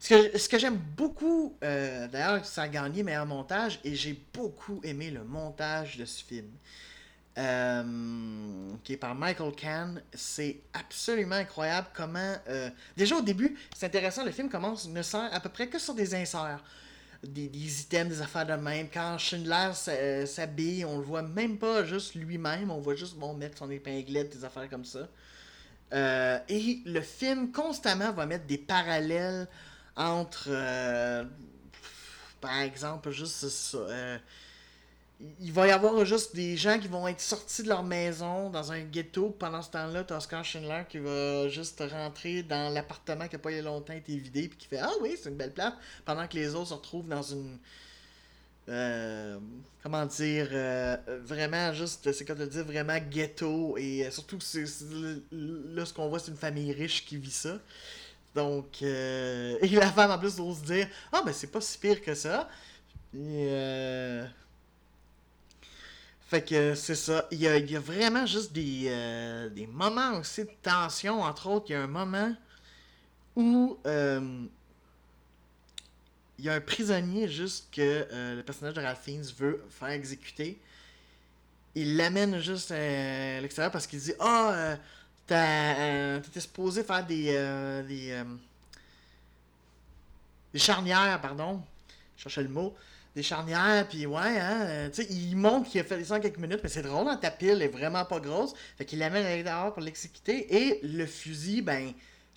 ce 0.00 0.48
que, 0.48 0.58
j'aime 0.58 0.76
beaucoup, 0.96 1.56
euh, 1.62 2.06
d'ailleurs, 2.08 2.44
ça 2.44 2.62
a 2.62 2.68
gagné 2.68 3.02
meilleur 3.02 3.26
montage, 3.26 3.80
et 3.84 3.94
j'ai 3.94 4.20
beaucoup 4.32 4.80
aimé 4.84 5.10
le 5.10 5.24
montage 5.24 5.96
de 5.96 6.04
ce 6.04 6.24
film. 6.24 6.48
Euh, 7.36 8.72
qui 8.82 8.94
est 8.94 8.96
par 8.96 9.14
Michael 9.14 9.54
Kahn. 9.54 10.02
C'est 10.12 10.58
absolument 10.72 11.36
incroyable 11.36 11.86
comment. 11.94 12.34
déjà 12.96 13.14
au 13.16 13.22
début, 13.22 13.56
c'est 13.76 13.86
intéressant, 13.86 14.24
le 14.24 14.32
film 14.32 14.48
commence, 14.48 14.88
ne 14.88 15.02
sert 15.02 15.32
à 15.32 15.38
peu 15.38 15.48
près 15.48 15.68
que 15.68 15.78
sur 15.78 15.94
des 15.94 16.16
inserts. 16.16 16.64
Des, 17.24 17.48
des 17.48 17.80
items, 17.80 18.08
des 18.08 18.22
affaires 18.22 18.46
de 18.46 18.52
même. 18.52 18.88
Quand 18.92 19.18
Schindler 19.18 19.70
euh, 19.88 20.24
s'habille, 20.24 20.84
on 20.84 20.98
le 20.98 21.04
voit 21.04 21.22
même 21.22 21.58
pas 21.58 21.84
juste 21.84 22.14
lui-même, 22.14 22.70
on 22.70 22.78
voit 22.78 22.94
juste 22.94 23.16
bon, 23.16 23.34
mettre 23.34 23.58
son 23.58 23.70
épinglette, 23.70 24.36
des 24.36 24.44
affaires 24.44 24.70
comme 24.70 24.84
ça. 24.84 25.08
Euh, 25.92 26.38
et 26.48 26.80
le 26.84 27.00
film 27.00 27.50
constamment 27.50 28.12
va 28.12 28.26
mettre 28.26 28.46
des 28.46 28.58
parallèles 28.58 29.48
entre, 29.96 30.48
euh, 30.48 31.24
par 32.40 32.60
exemple, 32.60 33.10
juste 33.10 33.76
il 35.40 35.52
va 35.52 35.66
y 35.66 35.70
avoir 35.72 36.04
juste 36.04 36.34
des 36.36 36.56
gens 36.56 36.78
qui 36.78 36.86
vont 36.88 37.08
être 37.08 37.20
sortis 37.20 37.62
de 37.64 37.68
leur 37.68 37.82
maison 37.82 38.50
dans 38.50 38.70
un 38.72 38.82
ghetto. 38.82 39.30
Pendant 39.30 39.62
ce 39.62 39.70
temps-là, 39.70 40.04
t'as 40.04 40.16
Oscar 40.18 40.44
Schindler 40.44 40.84
qui 40.88 40.98
va 40.98 41.48
juste 41.48 41.82
rentrer 41.90 42.42
dans 42.44 42.72
l'appartement 42.72 43.26
qui 43.26 43.34
a 43.36 43.38
pas 43.40 43.50
il 43.50 43.56
y 43.56 43.60
a 43.60 43.62
longtemps 43.62 43.94
été 43.94 44.16
vidé, 44.16 44.48
puis 44.48 44.58
qui 44.58 44.66
fait 44.68 44.78
Ah 44.78 44.92
oui, 45.00 45.16
c'est 45.20 45.30
une 45.30 45.36
belle 45.36 45.52
place. 45.54 45.72
Pendant 46.04 46.26
que 46.28 46.34
les 46.36 46.54
autres 46.54 46.68
se 46.68 46.74
retrouvent 46.74 47.08
dans 47.08 47.22
une. 47.22 47.58
euh, 48.68 49.38
comment 49.82 50.04
dire, 50.06 50.48
euh, 50.52 50.96
vraiment 51.24 51.72
juste, 51.72 52.12
c'est 52.12 52.24
quoi 52.24 52.34
te 52.34 52.42
dire, 52.42 52.64
vraiment 52.64 52.98
ghetto. 53.10 53.76
Et 53.78 54.06
euh, 54.06 54.10
surtout, 54.10 54.40
c'est, 54.40 54.64
là, 55.32 55.86
ce 55.86 55.92
qu'on 55.94 56.08
voit, 56.08 56.18
c'est 56.18 56.30
une 56.30 56.36
famille 56.36 56.72
riche 56.72 57.06
qui 57.06 57.16
vit 57.16 57.30
ça. 57.30 57.58
Donc, 58.34 58.82
euh, 58.82 59.58
et 59.62 59.68
la 59.68 59.92
femme 59.92 60.10
en 60.12 60.18
plus 60.18 60.40
ose 60.40 60.62
dire 60.62 60.88
Ah, 61.12 61.22
ben 61.24 61.32
c'est 61.32 61.48
pas 61.48 61.60
si 61.60 61.78
pire 61.78 62.02
que 62.02 62.14
ça. 62.14 62.48
Et, 63.14 64.22
Fait 66.28 66.42
que 66.42 66.74
c'est 66.74 66.94
ça. 66.94 67.26
Il 67.30 67.38
y 67.38 67.48
a, 67.48 67.56
il 67.56 67.70
y 67.70 67.74
a 67.74 67.80
vraiment 67.80 68.26
juste 68.26 68.52
des, 68.52 68.84
euh, 68.88 69.48
des 69.48 69.66
moments 69.66 70.18
aussi 70.18 70.44
de 70.44 70.50
tension. 70.62 71.22
Entre 71.22 71.46
autres, 71.46 71.66
il 71.70 71.72
y 71.72 71.74
a 71.74 71.82
un 71.82 71.86
moment 71.86 72.36
où 73.34 73.78
euh, 73.86 74.44
il 76.38 76.44
y 76.44 76.50
a 76.50 76.54
un 76.54 76.60
prisonnier 76.60 77.28
juste 77.28 77.68
que 77.72 77.80
euh, 78.12 78.36
le 78.36 78.42
personnage 78.42 78.74
de 78.74 78.82
Ralph 78.82 79.00
Fiennes 79.02 79.24
veut 79.38 79.64
faire 79.70 79.88
exécuter. 79.88 80.60
Il 81.74 81.96
l'amène 81.96 82.38
juste 82.40 82.72
à 82.72 83.40
l'extérieur 83.40 83.72
parce 83.72 83.86
qu'il 83.86 83.98
dit 84.00 84.12
Ah, 84.20 84.76
euh, 85.30 86.20
t'étais 86.20 86.40
supposé 86.40 86.84
faire 86.84 87.06
des. 87.06 87.32
des, 87.88 88.22
des 90.52 90.58
charnières, 90.58 91.18
pardon. 91.22 91.62
Je 92.18 92.24
cherchais 92.24 92.42
le 92.42 92.50
mot. 92.50 92.76
Des 93.18 93.24
charnières, 93.24 93.88
puis 93.88 94.06
ouais, 94.06 94.38
hein. 94.38 94.60
euh, 94.60 94.88
tu 94.90 95.02
sais, 95.02 95.08
il 95.10 95.34
montre 95.34 95.68
qu'il 95.68 95.80
a 95.80 95.84
fait 95.84 96.04
ça 96.04 96.14
en 96.14 96.20
quelques 96.20 96.38
minutes, 96.38 96.60
mais 96.62 96.68
c'est 96.68 96.82
drôle, 96.82 97.08
hein, 97.08 97.16
ta 97.16 97.32
pile 97.32 97.60
est 97.62 97.66
vraiment 97.66 98.04
pas 98.04 98.20
grosse. 98.20 98.54
Fait 98.76 98.84
qu'il 98.84 99.00
l'amène 99.00 99.26
à 99.26 99.36
l'intérieur 99.36 99.74
pour 99.74 99.82
l'exécuter. 99.82 100.54
Et 100.54 100.78
le 100.84 101.04
fusil, 101.04 101.60
ben, 101.60 101.92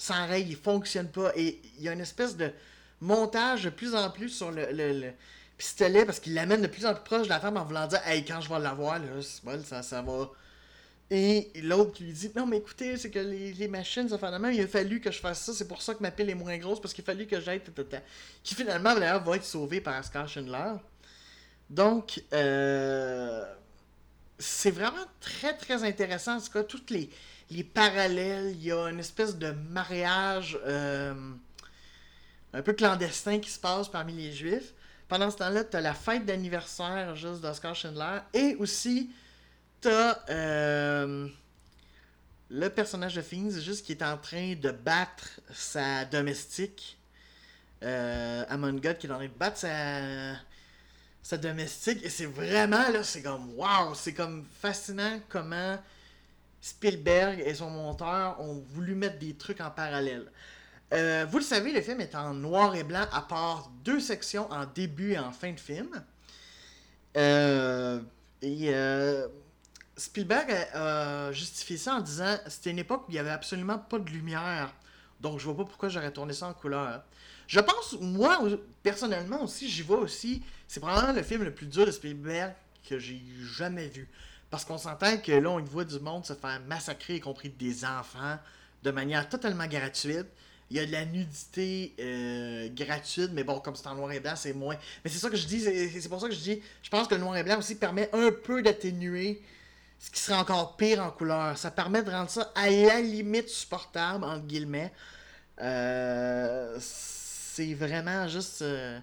règle, 0.09 0.50
il 0.50 0.55
fonctionne 0.55 1.07
pas. 1.07 1.33
Et 1.35 1.61
il 1.77 1.83
y 1.83 1.88
a 1.88 1.93
une 1.93 2.01
espèce 2.01 2.35
de 2.35 2.51
montage 3.00 3.65
de 3.65 3.69
plus 3.69 3.93
en 3.93 4.09
plus 4.09 4.29
sur 4.29 4.50
le 4.50 5.11
pistolet 5.55 6.03
parce 6.03 6.19
qu'il 6.19 6.33
l'amène 6.33 6.63
de 6.63 6.67
plus 6.67 6.88
en 6.88 6.95
plus 6.95 7.03
proche 7.03 7.23
de 7.25 7.29
la 7.29 7.39
femme 7.39 7.57
en 7.57 7.63
voulant 7.63 7.85
dire 7.85 8.01
Hey, 8.07 8.25
quand 8.25 8.41
je 8.41 8.50
vais 8.50 8.57
l'avoir, 8.57 8.97
là, 8.97 9.05
c'est 9.21 9.45
bon, 9.45 9.63
ça, 9.63 9.83
ça 9.83 10.01
va. 10.01 10.31
Et 11.13 11.51
l'autre 11.61 12.01
lui 12.01 12.13
dit 12.13 12.31
Non, 12.37 12.45
mais 12.47 12.57
écoutez, 12.57 12.95
c'est 12.95 13.11
que 13.11 13.19
les, 13.19 13.51
les 13.51 13.67
machines, 13.67 14.07
même, 14.09 14.53
il 14.53 14.61
a 14.61 14.67
fallu 14.67 15.01
que 15.01 15.11
je 15.11 15.19
fasse 15.19 15.41
ça, 15.41 15.53
c'est 15.53 15.67
pour 15.67 15.81
ça 15.81 15.93
que 15.93 16.01
ma 16.01 16.09
pile 16.09 16.29
est 16.29 16.35
moins 16.35 16.57
grosse, 16.57 16.79
parce 16.79 16.93
qu'il 16.93 17.03
a 17.03 17.05
fallu 17.05 17.27
que 17.27 17.41
j'aille. 17.41 17.61
Qui 18.41 18.55
finalement, 18.55 18.95
d'ailleurs, 18.95 19.21
va 19.21 19.35
être 19.35 19.43
sauvé 19.43 19.81
par 19.81 19.99
Oscar 19.99 20.29
Schindler. 20.29 20.75
Donc, 21.69 22.23
euh, 22.31 23.45
c'est 24.39 24.71
vraiment 24.71 25.05
très 25.19 25.53
très 25.57 25.83
intéressant. 25.83 26.37
En 26.37 26.41
tout 26.41 26.49
cas, 26.49 26.63
toutes 26.63 26.89
les, 26.89 27.09
les 27.49 27.65
parallèles, 27.65 28.51
il 28.51 28.63
y 28.63 28.71
a 28.71 28.85
une 28.87 28.99
espèce 28.99 29.37
de 29.37 29.51
mariage 29.51 30.57
euh, 30.65 31.13
un 32.53 32.61
peu 32.61 32.71
clandestin 32.71 33.39
qui 33.39 33.49
se 33.49 33.59
passe 33.59 33.89
parmi 33.89 34.13
les 34.13 34.31
juifs. 34.31 34.73
Pendant 35.09 35.29
ce 35.29 35.35
temps-là, 35.37 35.65
tu 35.65 35.75
as 35.75 35.81
la 35.81 35.93
fête 35.93 36.25
d'anniversaire 36.25 37.17
juste 37.17 37.41
d'Oscar 37.41 37.75
Schindler 37.75 38.19
et 38.33 38.55
aussi 38.55 39.09
euh, 39.85 41.27
le 42.50 42.69
personnage 42.69 43.15
de 43.15 43.21
Fiends 43.21 43.59
juste 43.59 43.85
qui 43.85 43.93
est 43.93 44.03
en 44.03 44.17
train 44.17 44.55
de 44.55 44.71
battre 44.71 45.39
sa 45.53 46.05
domestique. 46.05 46.97
Euh, 47.83 48.43
Amon 48.50 48.73
God 48.73 48.97
qui 48.97 49.07
est 49.07 49.11
en 49.11 49.15
train 49.15 49.25
de 49.25 49.31
battre 49.31 49.57
sa, 51.23 51.38
domestique. 51.38 52.03
Et 52.03 52.09
c'est 52.09 52.25
vraiment 52.25 52.89
là, 52.89 53.03
c'est 53.03 53.21
comme 53.21 53.53
waouh, 53.55 53.95
c'est 53.95 54.13
comme 54.13 54.45
fascinant 54.61 55.19
comment 55.29 55.79
Spielberg 56.59 57.41
et 57.45 57.53
son 57.55 57.69
monteur 57.69 58.39
ont 58.41 58.63
voulu 58.73 58.95
mettre 58.95 59.17
des 59.17 59.33
trucs 59.33 59.61
en 59.61 59.71
parallèle. 59.71 60.29
Euh, 60.93 61.25
vous 61.29 61.38
le 61.38 61.43
savez, 61.43 61.71
le 61.71 61.81
film 61.81 62.01
est 62.01 62.15
en 62.15 62.33
noir 62.33 62.75
et 62.75 62.83
blanc 62.83 63.05
à 63.13 63.21
part 63.21 63.71
deux 63.83 64.01
sections 64.01 64.51
en 64.51 64.65
début 64.65 65.13
et 65.13 65.19
en 65.19 65.31
fin 65.31 65.53
de 65.53 65.59
film. 65.59 66.03
Euh, 67.15 68.01
et 68.41 68.73
Spielberg 70.01 70.51
a, 70.74 71.27
a 71.27 71.31
justifié 71.31 71.77
ça 71.77 71.96
en 71.96 72.01
disant 72.01 72.38
c'était 72.48 72.72
une 72.72 72.79
époque 72.79 73.03
où 73.08 73.12
il 73.12 73.13
n'y 73.13 73.20
avait 73.20 73.29
absolument 73.29 73.77
pas 73.77 74.00
de 74.00 74.10
lumière. 74.10 74.74
Donc 75.20 75.39
je 75.39 75.46
vois 75.46 75.55
pas 75.55 75.65
pourquoi 75.65 75.89
j'aurais 75.89 76.12
tourné 76.12 76.34
ça 76.34 76.48
en 76.48 76.53
couleur. 76.53 77.03
Je 77.48 77.60
pense, 77.60 77.98
moi, 78.00 78.39
personnellement 78.81 79.43
aussi, 79.43 79.70
j'y 79.70 79.81
vois 79.81 80.00
aussi. 80.00 80.41
C'est 80.67 80.79
probablement 80.79 81.13
le 81.13 81.22
film 81.22 81.43
le 81.43 81.53
plus 81.53 81.67
dur 81.67 81.86
de 81.86 81.91
Spielberg 81.91 82.53
que 82.89 82.98
j'ai 82.98 83.22
jamais 83.58 83.88
vu. 83.88 84.10
Parce 84.50 84.65
qu'on 84.65 84.77
s'entend 84.77 85.17
que 85.17 85.31
là, 85.34 85.50
on 85.50 85.62
voit 85.62 85.86
du 85.86 86.00
monde 86.00 86.25
se 86.25 86.34
faire 86.34 86.62
massacrer, 86.67 87.15
y 87.15 87.20
compris 87.20 87.50
des 87.50 87.86
enfants, 87.86 88.39
de 88.84 88.91
manière 88.91 89.27
totalement 89.29 89.67
gratuite. 89.67 90.27
Il 90.70 90.77
y 90.77 90.79
a 90.79 90.86
de 90.86 90.91
la 90.93 91.03
nudité 91.03 91.93
euh, 92.00 92.70
gratuite, 92.70 93.31
mais 93.34 93.43
bon, 93.43 93.60
comme 93.60 93.75
c'est 93.75 93.88
en 93.88 93.96
noir 93.96 94.12
et 94.13 94.22
blanc, 94.22 94.36
c'est 94.38 94.53
moins. 94.53 94.77
Mais 95.03 95.12
c'est 95.12 95.20
ça 95.20 95.29
que 95.29 95.36
je 95.36 95.46
dis, 95.46 95.60
c'est 95.60 96.10
pour 96.10 96.22
ça 96.22 96.29
que 96.29 96.34
je 96.34 96.39
dis, 96.39 96.62
je 96.81 96.89
pense 96.89 97.08
que 97.08 97.15
le 97.15 97.22
noir 97.22 97.36
et 97.36 97.43
blanc 97.43 97.60
aussi 97.60 97.75
permet 97.75 98.10
un 98.13 98.31
peu 98.31 98.62
d'atténuer 98.62 99.41
ce 100.01 100.10
qui 100.10 100.20
serait 100.20 100.38
encore 100.38 100.75
pire 100.77 101.01
en 101.01 101.12
couleur. 101.12 101.58
Ça 101.58 101.70
permet 101.70 102.01
de 102.01 102.10
rendre 102.10 102.29
ça 102.29 102.51
à 102.55 102.70
la 102.70 103.00
limite 103.00 103.50
supportable, 103.50 104.24
entre 104.24 104.46
guillemets. 104.48 104.91
Euh, 105.62 106.75
c'est 106.79 107.75
vraiment 107.75 108.27
juste 108.27 108.63
euh, 108.63 109.00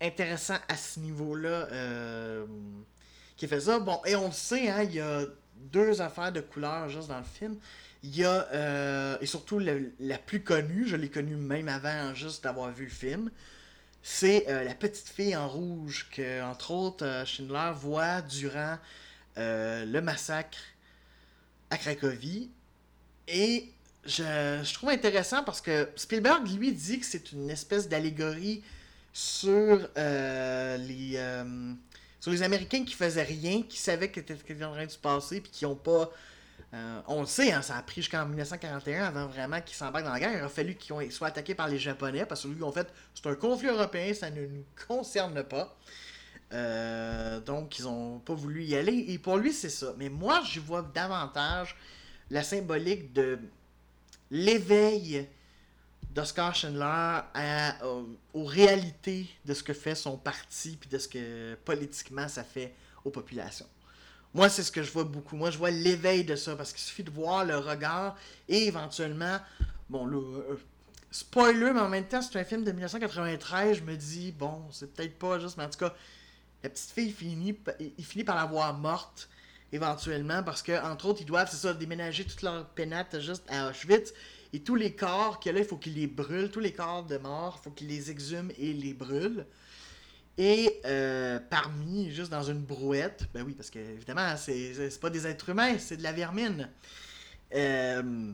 intéressant 0.00 0.56
à 0.66 0.76
ce 0.76 0.98
niveau-là 1.00 1.68
euh, 1.72 2.46
qui 3.36 3.46
fait 3.46 3.60
ça. 3.60 3.78
Bon, 3.78 4.00
et 4.06 4.16
on 4.16 4.28
le 4.28 4.32
sait, 4.32 4.70
hein, 4.70 4.82
il 4.82 4.94
y 4.94 5.00
a 5.00 5.24
deux 5.54 6.00
affaires 6.00 6.32
de 6.32 6.40
couleur 6.40 6.88
juste 6.88 7.08
dans 7.08 7.18
le 7.18 7.24
film. 7.24 7.56
Il 8.02 8.16
y 8.16 8.24
a, 8.24 9.18
et 9.20 9.26
surtout 9.26 9.58
la 9.58 10.16
plus 10.16 10.42
connue, 10.42 10.86
je 10.86 10.96
l'ai 10.96 11.10
connue 11.10 11.36
même 11.36 11.68
avant 11.68 12.14
juste 12.14 12.42
d'avoir 12.44 12.70
vu 12.70 12.84
le 12.84 12.90
film, 12.90 13.30
c'est 14.02 14.46
la 14.48 14.74
petite 14.74 15.10
fille 15.10 15.36
en 15.36 15.46
rouge 15.46 16.08
que, 16.10 16.42
entre 16.42 16.70
autres, 16.70 17.24
Schindler 17.26 17.72
voit 17.74 18.22
durant 18.22 18.78
le 19.36 20.00
massacre 20.00 20.58
à 21.70 21.76
Cracovie. 21.76 22.50
Et 23.28 23.72
je, 24.04 24.72
trouve 24.74 24.90
intéressant 24.90 25.44
parce 25.44 25.60
que 25.60 25.88
Spielberg, 25.96 26.46
lui, 26.48 26.72
dit 26.72 27.00
que 27.00 27.06
c'est 27.06 27.32
une 27.32 27.50
espèce 27.50 27.88
d'allégorie 27.88 28.62
sur, 29.12 29.88
euh, 29.96 30.76
les, 30.78 31.12
euh, 31.16 31.72
sur 32.20 32.30
les 32.30 32.42
Américains 32.42 32.84
qui 32.84 32.94
faisaient 32.94 33.22
rien, 33.22 33.62
qui 33.62 33.78
savaient 33.78 34.10
que 34.10 34.20
était 34.20 34.64
en 34.64 34.72
train 34.72 34.86
de 34.86 34.90
se 34.90 34.98
passer, 34.98 35.40
puis 35.40 35.50
qui 35.50 35.64
n'ont 35.64 35.76
pas. 35.76 36.10
Euh, 36.72 37.00
on 37.08 37.20
le 37.22 37.26
sait, 37.26 37.50
hein, 37.52 37.62
ça 37.62 37.76
a 37.76 37.82
pris 37.82 37.96
jusqu'en 37.96 38.24
1941 38.26 39.04
avant 39.04 39.26
vraiment 39.26 39.60
qu'ils 39.60 39.76
s'embarquent 39.76 40.04
dans 40.04 40.12
la 40.12 40.20
guerre. 40.20 40.32
Il 40.32 40.44
a 40.44 40.48
fallu 40.48 40.76
qu'ils 40.76 41.10
soient 41.10 41.28
attaqués 41.28 41.54
par 41.54 41.66
les 41.66 41.78
Japonais 41.78 42.24
parce 42.24 42.42
que 42.42 42.48
lui, 42.48 42.62
en 42.62 42.70
fait, 42.70 42.86
c'est 43.12 43.28
un 43.28 43.34
conflit 43.34 43.68
européen, 43.68 44.14
ça 44.14 44.30
ne 44.30 44.46
nous 44.46 44.64
concerne 44.86 45.42
pas. 45.42 45.76
Donc, 46.50 47.78
ils 47.78 47.84
n'ont 47.84 48.18
pas 48.18 48.34
voulu 48.34 48.64
y 48.64 48.76
aller. 48.76 49.06
Et 49.08 49.18
pour 49.18 49.36
lui, 49.36 49.52
c'est 49.52 49.70
ça. 49.70 49.94
Mais 49.98 50.08
moi, 50.08 50.42
je 50.44 50.60
vois 50.60 50.82
davantage 50.82 51.76
la 52.30 52.42
symbolique 52.42 53.12
de 53.12 53.38
l'éveil 54.30 55.28
d'Oscar 56.14 56.54
Schindler 56.54 57.20
aux, 58.34 58.44
réalités 58.44 59.28
de 59.44 59.54
ce 59.54 59.62
que 59.62 59.72
fait 59.72 59.94
son 59.94 60.16
parti, 60.16 60.76
puis 60.80 60.88
de 60.88 60.98
ce 60.98 61.08
que 61.08 61.54
politiquement 61.64 62.28
ça 62.28 62.44
fait 62.44 62.74
aux 63.04 63.10
populations. 63.10 63.66
Moi, 64.32 64.48
c'est 64.48 64.62
ce 64.62 64.70
que 64.70 64.82
je 64.82 64.92
vois 64.92 65.04
beaucoup. 65.04 65.36
Moi, 65.36 65.50
je 65.50 65.58
vois 65.58 65.70
l'éveil 65.70 66.24
de 66.24 66.36
ça, 66.36 66.54
parce 66.54 66.72
qu'il 66.72 66.82
suffit 66.82 67.02
de 67.02 67.10
voir 67.10 67.44
le 67.44 67.58
regard 67.58 68.16
et 68.48 68.66
éventuellement, 68.66 69.38
bon, 69.88 70.04
le, 70.04 70.18
euh, 70.18 70.56
spoiler, 71.10 71.72
mais 71.72 71.80
en 71.80 71.88
même 71.88 72.06
temps, 72.06 72.22
c'est 72.22 72.38
un 72.38 72.44
film 72.44 72.62
de 72.62 72.70
1993, 72.70 73.78
je 73.78 73.82
me 73.82 73.96
dis, 73.96 74.30
bon, 74.30 74.62
c'est 74.70 74.92
peut-être 74.92 75.18
pas 75.18 75.40
juste, 75.40 75.56
mais 75.56 75.64
en 75.64 75.70
tout 75.70 75.80
cas, 75.80 75.94
la 76.62 76.70
petite 76.70 76.90
fille 76.90 77.12
finit, 77.12 77.56
il 77.98 78.04
finit 78.04 78.24
par 78.24 78.36
la 78.36 78.44
voir 78.44 78.74
morte 78.74 79.28
éventuellement, 79.72 80.42
parce 80.42 80.62
que 80.62 80.72
entre 80.84 81.06
autres, 81.06 81.20
ils 81.22 81.26
doivent, 81.26 81.48
c'est 81.50 81.56
ça, 81.56 81.72
déménager 81.72 82.24
toute 82.24 82.42
leur 82.42 82.66
pénate 82.70 83.20
juste 83.20 83.44
à 83.48 83.70
Auschwitz. 83.70 84.12
Et 84.52 84.60
tous 84.60 84.74
les 84.74 84.94
corps 84.94 85.40
a 85.44 85.52
là, 85.52 85.60
il 85.60 85.64
faut 85.64 85.76
qu'ils 85.76 85.94
les 85.94 86.08
brûlent. 86.08 86.50
Tous 86.50 86.60
les 86.60 86.72
corps 86.72 87.04
de 87.04 87.18
mort, 87.18 87.58
il 87.60 87.64
faut 87.64 87.70
qu'ils 87.70 87.88
les 87.88 88.10
exhument 88.10 88.50
et 88.58 88.72
les 88.72 88.94
brûlent. 88.94 89.46
Et 90.36 90.80
euh, 90.86 91.38
parmi, 91.50 92.10
juste 92.10 92.30
dans 92.30 92.42
une 92.42 92.60
brouette, 92.60 93.26
ben 93.32 93.44
oui, 93.46 93.52
parce 93.52 93.70
que 93.70 93.78
évidemment, 93.78 94.36
c'est 94.36 95.00
pas 95.00 95.10
des 95.10 95.26
êtres 95.26 95.50
humains, 95.50 95.78
c'est 95.78 95.98
de 95.98 96.02
la 96.02 96.12
vermine. 96.12 96.68
Euh, 97.54 98.32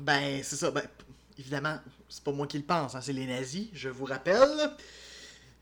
ben, 0.00 0.40
c'est 0.42 0.56
ça. 0.56 0.70
Ben, 0.70 0.82
évidemment, 1.38 1.78
c'est 2.08 2.24
pas 2.24 2.32
moi 2.32 2.46
qui 2.46 2.58
le 2.58 2.64
pense, 2.64 2.94
hein, 2.94 3.00
c'est 3.00 3.12
les 3.12 3.26
nazis, 3.26 3.68
je 3.72 3.88
vous 3.88 4.04
rappelle. 4.04 4.70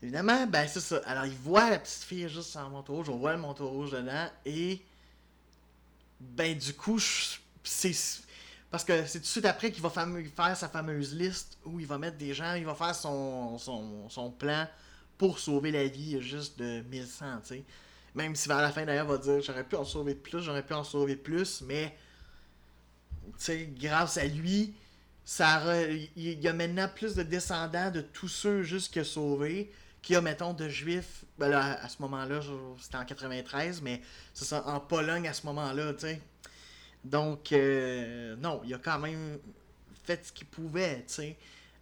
Évidemment, 0.01 0.47
ben 0.47 0.67
c'est 0.67 0.79
ça. 0.79 1.01
Alors, 1.05 1.25
ils 1.25 1.37
voient 1.37 1.69
la 1.69 1.79
petite 1.79 2.03
fille 2.03 2.29
juste 2.29 2.51
sans 2.51 2.69
manteau 2.69 2.95
rouge, 2.95 3.09
on 3.09 3.17
voit 3.17 3.33
le 3.33 3.39
manteau 3.39 3.67
rouge 3.67 3.91
dedans, 3.91 4.29
et 4.45 4.81
ben 6.19 6.57
du 6.57 6.73
coup, 6.73 6.99
c'est... 7.63 7.91
Parce 8.71 8.83
que 8.83 9.05
c'est 9.07 9.19
tout 9.19 9.23
de 9.23 9.29
suite 9.29 9.45
après 9.45 9.71
qu'il 9.71 9.81
va 9.81 9.89
faire 9.89 10.55
sa 10.55 10.69
fameuse 10.69 11.15
liste 11.15 11.57
où 11.65 11.79
il 11.79 11.87
va 11.87 11.97
mettre 11.97 12.17
des 12.17 12.33
gens, 12.35 12.53
il 12.53 12.65
va 12.65 12.75
faire 12.75 12.93
son, 12.93 13.57
son, 13.57 14.31
plan 14.31 14.67
pour 15.17 15.39
sauver 15.39 15.71
la 15.71 15.87
vie 15.87 16.21
juste 16.21 16.59
de 16.59 16.81
1100, 16.81 17.25
tu 17.41 17.47
sais. 17.47 17.63
Même 18.13 18.35
si 18.35 18.47
vers 18.47 18.61
la 18.61 18.71
fin 18.71 18.85
d'ailleurs, 18.85 19.05
il 19.05 19.11
va 19.11 19.17
dire 19.17 19.41
j'aurais 19.41 19.63
pu 19.63 19.75
en 19.75 19.83
sauver 19.83 20.13
plus, 20.13 20.41
j'aurais 20.41 20.63
pu 20.63 20.73
en 20.73 20.83
sauver 20.83 21.15
plus, 21.15 21.61
mais 21.61 21.95
tu 23.25 23.33
sais, 23.37 23.73
grâce 23.75 24.17
à 24.17 24.25
lui, 24.25 24.75
ça 25.25 25.63
il 26.15 26.39
y 26.39 26.47
a 26.47 26.53
maintenant 26.53 26.89
plus 26.93 27.15
de 27.15 27.23
descendants 27.23 27.89
de 27.89 28.01
tous 28.01 28.27
ceux 28.27 28.61
juste 28.61 28.95
a 28.97 29.03
sauvés 29.03 29.71
qu'il 30.01 30.13
y 30.13 30.17
a, 30.17 30.21
mettons, 30.21 30.53
de 30.53 30.67
juifs. 30.69 31.25
Ben 31.37 31.49
là, 31.49 31.79
à 31.81 31.89
ce 31.89 32.01
moment-là, 32.01 32.41
c'était 32.79 32.97
en 32.97 33.05
93, 33.05 33.81
mais 33.81 34.01
c'est 34.33 34.45
ça, 34.45 34.63
en 34.67 34.79
Pologne 34.79 35.27
à 35.27 35.33
ce 35.33 35.45
moment-là, 35.47 35.93
tu 35.93 36.01
sais. 36.01 36.21
Donc, 37.03 37.51
euh, 37.51 38.35
non, 38.37 38.61
il 38.65 38.73
a 38.73 38.77
quand 38.77 38.99
même 38.99 39.39
fait 40.03 40.25
ce 40.25 40.31
qu'il 40.31 40.47
pouvait, 40.47 41.03
tu 41.07 41.13
sais. 41.13 41.37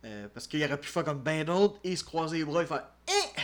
Euh, 0.05 0.27
parce 0.33 0.47
qu'il 0.47 0.63
aurait 0.63 0.79
pu 0.79 0.87
faire 0.87 1.03
comme 1.03 1.21
ben 1.21 1.43
d'autres 1.43 1.79
et 1.83 1.95
se 1.95 2.03
croiser 2.03 2.37
les 2.37 2.45
bras 2.45 2.61
et 2.61 2.67
faire 2.67 2.87
eh! 3.07 3.41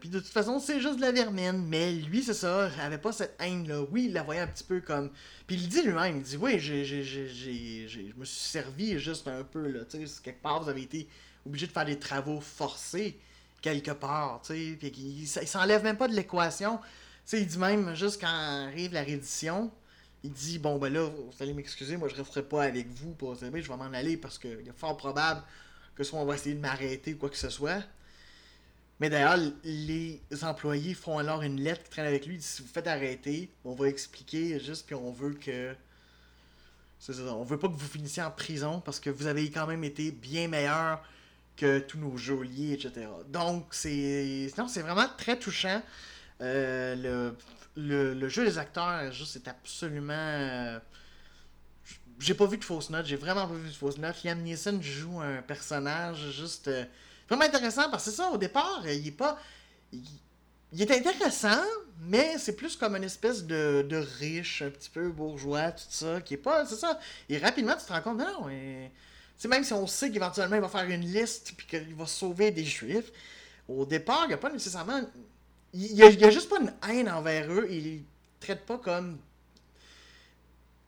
puis 0.00 0.08
de 0.08 0.18
toute 0.18 0.28
façon, 0.28 0.58
c'est 0.58 0.80
juste 0.80 0.96
de 0.96 1.00
la 1.00 1.12
vermine. 1.12 1.64
Mais 1.66 1.92
lui, 1.92 2.22
c'est 2.22 2.34
ça, 2.34 2.70
avait 2.80 2.98
pas 2.98 3.12
cette 3.12 3.36
haine-là. 3.40 3.82
Oui, 3.90 4.06
il 4.06 4.12
la 4.12 4.22
voyait 4.22 4.40
un 4.40 4.46
petit 4.46 4.64
peu 4.64 4.80
comme. 4.80 5.10
Puis 5.46 5.56
il 5.56 5.68
dit 5.68 5.82
lui-même, 5.82 6.16
il 6.16 6.22
dit 6.22 6.36
Oui, 6.36 6.58
j'ai, 6.58 6.84
je 6.84 8.00
me 8.16 8.24
suis 8.24 8.40
servi 8.40 8.98
juste 8.98 9.28
un 9.28 9.44
peu, 9.44 9.68
là. 9.68 9.84
Tu 9.84 10.06
sais, 10.06 10.22
quelque 10.22 10.42
part, 10.42 10.62
vous 10.62 10.68
avez 10.68 10.82
été 10.82 11.08
obligé 11.46 11.66
de 11.66 11.72
faire 11.72 11.84
des 11.84 11.98
travaux 11.98 12.40
forcés, 12.40 13.18
quelque 13.60 13.92
part, 13.92 14.40
tu 14.42 14.54
sais. 14.54 14.76
Puis 14.78 14.88
il, 14.88 15.26
s'enlève 15.26 15.82
même 15.82 15.96
pas 15.96 16.08
de 16.08 16.14
l'équation. 16.14 16.80
Tu 17.26 17.38
il 17.38 17.46
dit 17.46 17.58
même, 17.58 17.94
juste 17.94 18.20
quand 18.20 18.26
arrive 18.28 18.92
la 18.92 19.02
réédition, 19.02 19.70
il 20.24 20.32
dit 20.32 20.58
Bon, 20.58 20.78
ben 20.78 20.92
là, 20.92 21.08
vous 21.08 21.32
allez 21.40 21.54
m'excuser, 21.54 21.96
moi 21.96 22.08
je 22.08 22.14
ne 22.14 22.20
referai 22.20 22.42
pas 22.42 22.64
avec 22.64 22.88
vous 22.88 23.12
pour 23.12 23.34
je 23.34 23.46
vais 23.46 23.62
m'en 23.68 23.92
aller 23.92 24.16
parce 24.16 24.38
qu'il 24.38 24.50
est 24.50 24.76
fort 24.78 24.96
probable 24.96 25.42
que 25.94 26.04
soit 26.04 26.18
on 26.18 26.24
va 26.24 26.34
essayer 26.34 26.54
de 26.54 26.60
m'arrêter 26.60 27.14
ou 27.14 27.18
quoi 27.18 27.30
que 27.30 27.36
ce 27.36 27.50
soit. 27.50 27.82
Mais 29.00 29.10
d'ailleurs, 29.10 29.36
les 29.64 30.20
employés 30.42 30.94
font 30.94 31.18
alors 31.18 31.42
une 31.42 31.60
lettre 31.60 31.82
qui 31.82 31.90
traîne 31.90 32.06
avec 32.06 32.24
lui. 32.24 32.40
si 32.40 32.62
vous 32.62 32.68
faites 32.68 32.86
arrêter, 32.86 33.50
on 33.64 33.74
va 33.74 33.88
expliquer 33.88 34.60
juste 34.60 34.86
puis 34.86 34.94
on 34.94 35.10
veut 35.10 35.34
que. 35.34 35.74
On 37.08 37.42
veut 37.42 37.58
pas 37.58 37.66
que 37.66 37.72
vous 37.72 37.88
finissiez 37.88 38.22
en 38.22 38.30
prison 38.30 38.80
parce 38.80 39.00
que 39.00 39.10
vous 39.10 39.26
avez 39.26 39.50
quand 39.50 39.66
même 39.66 39.82
été 39.82 40.12
bien 40.12 40.46
meilleur 40.46 41.02
que 41.56 41.78
tous 41.80 41.98
nos 41.98 42.16
geôliers, 42.16 42.72
etc. 42.74 43.06
Donc, 43.28 43.66
c'est. 43.70 44.50
Non, 44.58 44.66
vraiment 44.66 45.08
très 45.16 45.38
touchant. 45.38 45.82
Euh, 46.40 46.96
le 46.96 47.36
le, 47.76 48.28
jeu 48.28 48.44
des 48.44 48.58
acteurs, 48.58 49.12
juste, 49.12 49.32
c'est 49.32 49.48
absolument. 49.48 50.12
Euh, 50.12 50.78
j'ai 52.18 52.34
pas 52.34 52.46
vu 52.46 52.58
de 52.58 52.64
fausses 52.64 52.90
notes, 52.90 53.06
j'ai 53.06 53.16
vraiment 53.16 53.46
pas 53.46 53.54
vu 53.54 53.68
de 53.68 53.74
fausses 53.74 53.98
notes. 53.98 54.22
Liam 54.24 54.40
Neeson 54.42 54.80
joue 54.80 55.20
un 55.20 55.42
personnage 55.42 56.30
juste. 56.30 56.68
Euh, 56.68 56.84
vraiment 57.28 57.44
intéressant 57.44 57.90
parce 57.90 58.04
que 58.04 58.10
ça, 58.10 58.30
au 58.30 58.38
départ, 58.38 58.82
il 58.84 59.06
est 59.06 59.10
pas. 59.10 59.38
Il, 59.92 60.80
est 60.80 60.90
intéressant, 60.90 61.62
mais 62.00 62.38
c'est 62.38 62.56
plus 62.56 62.76
comme 62.76 62.96
une 62.96 63.04
espèce 63.04 63.44
de, 63.44 63.84
de, 63.86 63.96
riche, 63.96 64.62
un 64.62 64.70
petit 64.70 64.88
peu 64.88 65.10
bourgeois, 65.10 65.72
tout 65.72 65.84
ça, 65.88 66.20
qui 66.22 66.34
est 66.34 66.38
pas. 66.38 66.64
C'est 66.64 66.76
ça. 66.76 66.98
Et 67.28 67.36
rapidement, 67.38 67.74
tu 67.76 67.84
te 67.84 67.92
rends 67.92 68.00
compte, 68.00 68.18
non, 68.18 68.48
même 69.46 69.64
si 69.64 69.72
on 69.72 69.86
sait 69.86 70.10
qu'éventuellement 70.10 70.56
il 70.56 70.62
va 70.62 70.68
faire 70.68 70.88
une 70.88 71.04
liste 71.04 71.52
puis 71.56 71.66
qu'il 71.66 71.94
va 71.94 72.06
sauver 72.06 72.50
des 72.50 72.64
juifs, 72.64 73.10
au 73.68 73.84
départ, 73.86 74.24
il 74.24 74.28
n'y 74.28 74.34
a 74.34 74.38
pas 74.38 74.50
nécessairement 74.50 75.00
il 75.74 75.92
y, 75.92 76.02
a, 76.02 76.30
juste 76.30 76.50
pas 76.50 76.60
une 76.60 76.72
haine 76.90 77.08
envers 77.08 77.50
eux. 77.50 77.66
Il 77.70 77.84
les 77.84 78.04
traite 78.40 78.66
pas 78.66 78.78
comme 78.78 79.18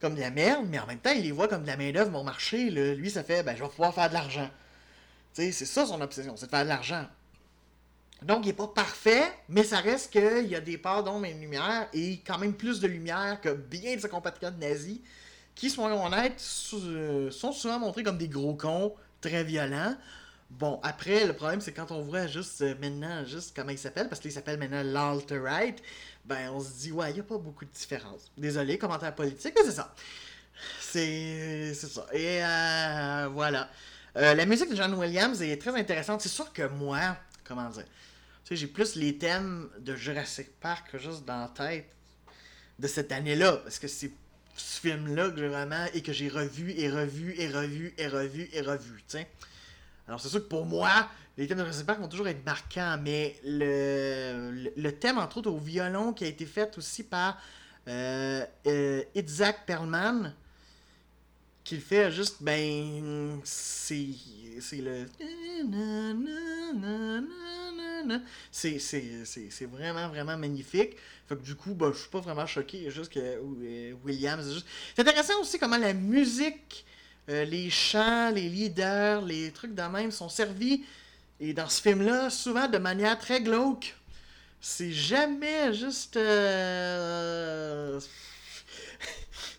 comme 0.01 0.15
de 0.15 0.21
la 0.21 0.31
merde, 0.31 0.67
mais 0.69 0.79
en 0.79 0.87
même 0.87 0.99
temps, 0.99 1.13
il 1.13 1.23
les 1.23 1.33
voit 1.33 1.49
comme 1.49 1.63
de 1.63 1.67
la 1.67 1.79
main-d'œuvre 1.79 2.11
mon 2.11 2.25
marché. 2.25 2.69
Lui, 2.69 3.11
ça 3.11 3.25
fait 3.25 3.43
ben, 3.43 3.57
je 3.57 3.63
vais 3.63 3.69
pouvoir 3.71 3.95
faire 3.95 4.11
de 4.11 4.15
l'argent. 4.15 4.51
C'est 5.33 5.53
ça 5.53 5.87
son 5.87 6.01
obsession, 6.01 6.37
c'est 6.37 6.47
de 6.47 6.51
faire 6.51 6.65
de 6.65 6.69
l'argent. 6.69 7.07
Donc, 8.23 8.45
il 8.45 8.49
n'est 8.49 8.53
pas 8.55 8.69
parfait, 8.69 9.25
mais 9.49 9.65
ça 9.65 9.81
reste 9.81 10.13
qu'il 10.13 10.47
y 10.47 10.55
a 10.55 10.61
des 10.61 10.79
parts 10.79 11.03
d'ombre 11.03 11.27
et 11.27 11.35
de 11.35 11.41
lumière, 11.41 11.89
et 11.93 12.21
quand 12.27 12.39
même 12.39 12.55
plus 12.55 12.81
de 12.81 12.87
lumière 12.87 13.41
que 13.41 13.51
bien 13.51 13.97
de 13.97 14.01
ses 14.01 14.09
compatriotes 14.09 14.59
nazis, 14.59 15.01
qui, 15.55 15.71
sont 15.71 15.85
honnêtes, 15.85 16.41
sont 16.41 17.53
souvent 17.53 17.79
montrés 17.79 18.03
comme 18.03 18.19
des 18.19 18.29
gros 18.29 18.55
cons, 18.55 18.95
très 19.21 19.45
violents. 19.45 19.97
Bon, 20.51 20.79
après, 20.83 21.27
le 21.27 21.33
problème, 21.33 21.61
c'est 21.61 21.73
quand 21.73 21.91
on 21.91 22.03
voit 22.03 22.27
juste 22.27 22.61
euh, 22.61 22.75
maintenant, 22.81 23.25
juste 23.25 23.57
comment 23.57 23.71
il 23.71 23.79
s'appelle, 23.79 24.09
parce 24.09 24.21
qu'il 24.21 24.31
s'appelle 24.31 24.59
maintenant 24.59 24.83
l'alt-right, 24.85 25.83
ben 26.25 26.51
on 26.51 26.61
se 26.61 26.71
dit, 26.75 26.93
ouais, 26.93 27.11
il 27.11 27.15
n'y 27.15 27.21
a 27.21 27.25
pas 27.25 27.39
beaucoup 27.39 27.65
de 27.65 27.71
différence. 27.71 28.31
Désolé, 28.37 28.79
commentaire 28.79 29.15
politique, 29.15 29.55
mais 29.57 29.65
c'est 29.65 29.77
ça. 29.77 29.95
C'est 30.81 31.75
ça. 31.75 32.07
Et 32.13 32.45
euh, 32.45 33.29
voilà. 33.33 33.69
Euh, 34.17 34.35
la 34.35 34.47
musique 34.47 34.71
de 34.71 34.77
John 34.77 34.95
Williams 34.95 35.43
est 35.43 35.61
très 35.61 35.75
intéressante. 35.75 36.21
C'est 36.21 36.29
sûr 36.29 36.53
que 36.53 36.69
moi, 36.69 37.17
comment 37.43 37.69
dire, 37.71 37.85
tu 38.45 38.51
sais, 38.51 38.57
j'ai 38.57 38.69
plus 38.69 38.95
les 38.95 39.19
thèmes 39.19 39.69
de 39.81 39.97
Jurassic 39.97 40.61
Park 40.61 40.97
juste 40.99 41.25
dans 41.25 41.41
la 41.41 41.49
tête 41.49 41.87
de 42.79 42.87
cette 42.87 43.11
année-là, 43.11 43.57
parce 43.59 43.79
que 43.79 43.89
c'est 43.89 44.13
ce 44.55 44.81
film-là 44.81 45.31
que 45.31 45.39
j'ai 45.39 45.49
vraiment 45.49 45.87
et 45.95 46.03
que 46.03 46.13
j'ai 46.13 46.29
revu 46.29 46.73
et 46.77 46.91
revu 46.91 47.35
et 47.39 47.49
revu 47.49 47.95
et 47.99 48.09
revu 48.09 48.49
et 48.53 48.61
revu. 48.61 49.05
Alors 50.07 50.21
c'est 50.21 50.29
sûr 50.29 50.41
que 50.41 50.49
pour 50.49 50.67
moi, 50.67 51.09
les 51.37 51.47
thèmes 51.47 51.59
de 51.59 51.65
Jurassic 51.65 51.87
Park 51.87 52.01
vont 52.01 52.09
toujours 52.09 52.29
être 52.29 52.45
marquants, 52.45 52.99
mais 53.03 53.37
le, 53.45 54.71
le, 54.77 54.93
thème, 54.93 55.19
entre 55.19 55.39
autres, 55.39 55.51
au 55.51 55.59
violon 55.59 56.13
qui 56.13 56.25
a 56.25 56.29
été 56.29 56.47
fait 56.47 56.77
aussi 56.79 57.03
par 57.03 57.39
euh, 57.89 58.45
euh 58.67 59.03
Isaac 59.15 59.67
Perlman, 59.67 60.33
qui 61.65 61.77
le 61.77 61.81
fait 61.81 62.13
juste, 62.13 62.37
ben, 62.43 63.41
c'est 63.43 64.07
le... 64.73 65.07
C'est 68.51 69.67
vraiment, 69.67 70.09
vraiment 70.09 70.37
magnifique. 70.37 70.97
Fait 71.29 71.37
que 71.37 71.43
du 71.43 71.55
coup, 71.55 71.75
ben, 71.75 71.93
je 71.93 72.01
suis 72.01 72.11
pas 72.11 72.21
vraiment 72.21 72.47
choqué. 72.47 72.91
Juste 72.91 73.13
que 73.13 73.21
euh, 73.21 73.95
Williams. 74.05 74.65
C'est 74.95 75.03
intéressant 75.03 75.41
aussi 75.41 75.59
comment 75.59 75.79
la 75.79 75.95
musique, 75.95 76.85
euh, 77.29 77.45
les 77.45 77.71
chants, 77.71 78.31
les 78.31 78.49
leaders, 78.49 79.23
les 79.23 79.51
trucs 79.51 79.75
de 79.75 79.83
même 79.83 80.11
sont 80.11 80.29
servis. 80.29 80.85
Et 81.41 81.53
dans 81.53 81.69
ce 81.69 81.81
film-là, 81.83 82.31
souvent 82.31 82.69
de 82.69 82.79
manière 82.79 83.19
très 83.19 83.41
glauque. 83.41 83.95
C'est 84.61 84.93
jamais 84.93 85.75
juste. 85.75 86.17
Euh, 86.17 88.01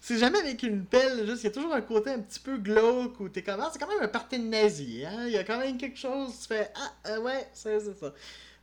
c'est 0.07 0.19
jamais 0.19 0.37
avec 0.37 0.61
une 0.61 0.85
pelle, 0.85 1.25
juste, 1.25 1.41
il 1.41 1.45
y 1.45 1.47
a 1.47 1.51
toujours 1.51 1.73
un 1.73 1.81
côté 1.81 2.11
un 2.11 2.19
petit 2.19 2.39
peu 2.39 2.57
glauque 2.57 3.19
où 3.19 3.27
t'es 3.27 3.41
comme, 3.41 3.59
ah, 3.59 3.71
c'est 3.73 3.79
quand 3.79 3.87
même 3.87 4.03
un 4.03 4.07
parti 4.07 4.37
nazi, 4.37 5.03
hein, 5.03 5.23
il 5.25 5.31
y 5.31 5.37
a 5.37 5.43
quand 5.43 5.57
même 5.57 5.79
quelque 5.79 5.97
chose, 5.97 6.31
tu 6.41 6.47
fais, 6.49 6.71
ah, 6.75 7.19
ouais, 7.21 7.49
c'est 7.53 7.79
ça. 7.79 8.13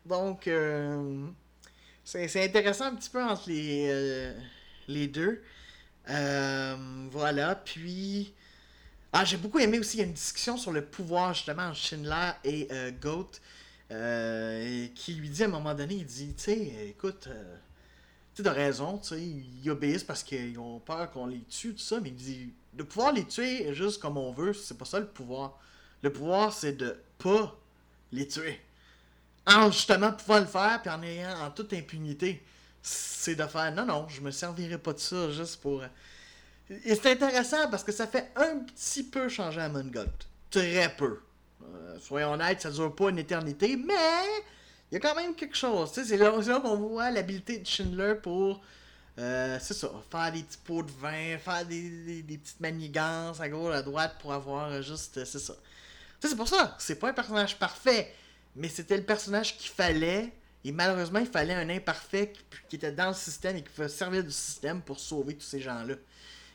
Donc, 0.07 0.47
euh, 0.47 1.27
c'est 2.05 2.45
intéressant 2.45 2.85
un 2.85 2.95
petit 2.95 3.11
peu 3.11 3.21
entre 3.21 3.49
les, 3.49 3.89
euh, 3.91 4.33
les 4.87 5.09
deux. 5.09 5.43
Euh, 6.11 6.77
voilà, 7.11 7.57
puis... 7.57 8.33
Ah, 9.13 9.25
j'ai 9.25 9.37
beaucoup 9.37 9.59
aimé 9.59 9.81
aussi, 9.81 9.97
il 9.97 10.01
y 10.01 10.05
a 10.05 10.07
une 10.07 10.13
discussion 10.13 10.57
sur 10.57 10.71
le 10.71 10.85
pouvoir, 10.85 11.35
justement, 11.35 11.65
entre 11.65 11.77
Schindler 11.77 12.31
et 12.45 12.69
Goat, 13.03 13.33
qui 14.95 15.15
lui 15.15 15.29
dit 15.29 15.43
à 15.43 15.47
un 15.47 15.49
moment 15.49 15.75
donné, 15.75 15.95
il 15.97 16.07
dit, 16.07 16.35
tu 16.37 16.45
sais, 16.45 16.87
écoute, 16.91 17.29
tu 18.35 18.43
sais, 18.43 18.43
de 18.43 18.49
raison, 18.49 18.99
tu 18.99 19.09
sais, 19.09 19.21
ils 19.21 19.71
obéissent 19.71 20.05
parce 20.05 20.23
qu'ils 20.23 20.59
ont 20.59 20.81
peur 20.81 21.11
qu'on 21.11 21.27
les 21.27 21.43
tue, 21.43 21.73
tout 21.75 21.79
ça, 21.79 22.01
mais 22.01 22.11
dit, 22.11 22.53
de 22.73 22.83
pouvoir 22.83 23.13
les 23.13 23.25
tuer 23.25 23.75
juste 23.75 24.01
comme 24.01 24.17
on 24.17 24.33
veut, 24.33 24.53
c'est 24.53 24.77
pas 24.77 24.85
ça 24.85 25.01
le 25.01 25.07
pouvoir. 25.07 25.59
Le 26.03 26.13
pouvoir, 26.13 26.53
c'est 26.53 26.73
de 26.73 26.97
pas 27.19 27.57
les 28.11 28.27
tuer 28.27 28.61
en 29.47 29.71
justement 29.71 30.13
pouvant 30.13 30.41
le 30.41 30.47
faire, 30.47 30.81
puis 30.83 30.91
en 30.91 31.03
ayant 31.03 31.41
en 31.41 31.51
toute 31.51 31.73
impunité, 31.73 32.43
c'est 32.83 33.35
de 33.35 33.45
faire 33.47 33.73
non, 33.75 33.87
non, 33.87 34.09
je 34.09 34.21
me 34.21 34.31
servirai 34.31 34.79
pas 34.79 34.93
de 34.93 34.99
ça 34.99 35.31
juste 35.31 35.61
pour. 35.61 35.83
Et 36.85 36.95
c'est 36.95 37.13
intéressant 37.13 37.69
parce 37.71 37.85
que 37.85 37.93
ça 37.93 38.07
fait 38.07 38.31
un 38.37 38.59
petit 38.59 39.03
peu 39.03 39.29
changer 39.29 39.61
à 39.61 39.69
God. 39.69 40.11
Très 40.51 40.95
peu. 40.97 41.21
Euh, 41.63 41.99
soyons 42.01 42.33
honnêtes, 42.33 42.63
ça 42.63 42.71
dure 42.71 42.95
pas 42.95 43.11
une 43.11 43.19
éternité, 43.19 43.77
mais 43.77 43.95
il 44.93 44.95
y 44.95 44.97
a 44.99 45.01
quand 45.01 45.17
même 45.17 45.35
quelque 45.35 45.57
chose. 45.57 45.91
C'est 45.93 46.17
là, 46.17 46.31
qu'on 46.61 46.77
voit 46.77 47.11
l'habileté 47.11 47.59
de 47.59 47.67
Schindler 47.67 48.15
pour. 48.23 48.63
Euh, 49.19 49.59
c'est 49.61 49.75
ça, 49.75 49.91
faire 50.11 50.33
des 50.33 50.43
petits 50.43 50.59
pots 50.65 50.83
de 50.83 50.91
vin, 50.91 51.37
faire 51.39 51.67
des, 51.67 52.23
des, 52.23 52.39
petites 52.39 52.61
manigances 52.61 53.41
à 53.41 53.49
gauche, 53.49 53.75
à 53.75 53.83
droite 53.83 54.15
pour 54.21 54.33
avoir 54.33 54.81
juste. 54.81 55.25
C'est 55.25 55.39
ça. 55.39 55.55
C'est 56.21 56.37
pour 56.37 56.47
ça, 56.47 56.77
c'est 56.79 56.95
pas 56.95 57.11
un 57.11 57.13
personnage 57.13 57.59
parfait 57.59 58.15
mais 58.55 58.69
c'était 58.69 58.97
le 58.97 59.03
personnage 59.03 59.57
qu'il 59.57 59.71
fallait. 59.71 60.33
Et 60.65 60.73
malheureusement, 60.73 61.19
il 61.19 61.27
fallait 61.27 61.55
un 61.55 61.69
imparfait 61.69 62.33
qui, 62.69 62.77
était 62.77 62.93
dans 62.93 63.09
le 63.09 63.15
système 63.15 63.57
et 63.57 63.63
qui 63.63 63.71
pouvait 63.71 63.89
servir 63.89 64.23
du 64.23 64.31
système 64.31 64.81
pour 64.81 65.01
sauver 65.01 65.35
tous 65.35 65.47
ces 65.47 65.61
gens-là. 65.61 65.95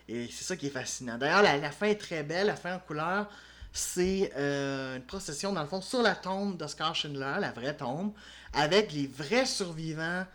Et 0.08 0.28
c'est 0.32 0.46
ça 0.46 0.56
qui 0.56 0.68
est 0.68 0.72
fascinant. 0.72 1.18
D'ailleurs, 1.18 1.42
la, 1.42 1.72
fin 1.72 1.88
est 1.88 2.00
très 2.00 2.24
belle, 2.24 2.48
la 2.48 2.56
fin 2.56 2.76
en 2.76 2.80
couleur. 2.80 3.30
C'est 3.74 4.32
euh, 4.36 4.98
une 4.98 5.04
procession, 5.04 5.54
dans 5.54 5.62
le 5.62 5.68
fond, 5.68 5.82
sur 5.82 6.02
la 6.02 6.16
tombe 6.16 6.58
d'Oscar 6.58 6.96
Schindler, 6.96 7.36
la 7.40 7.52
vraie 7.52 7.76
tombe, 7.76 8.12
avec 8.54 8.92
les 8.92 9.08
vrais 9.08 9.46
survivants 9.46 10.26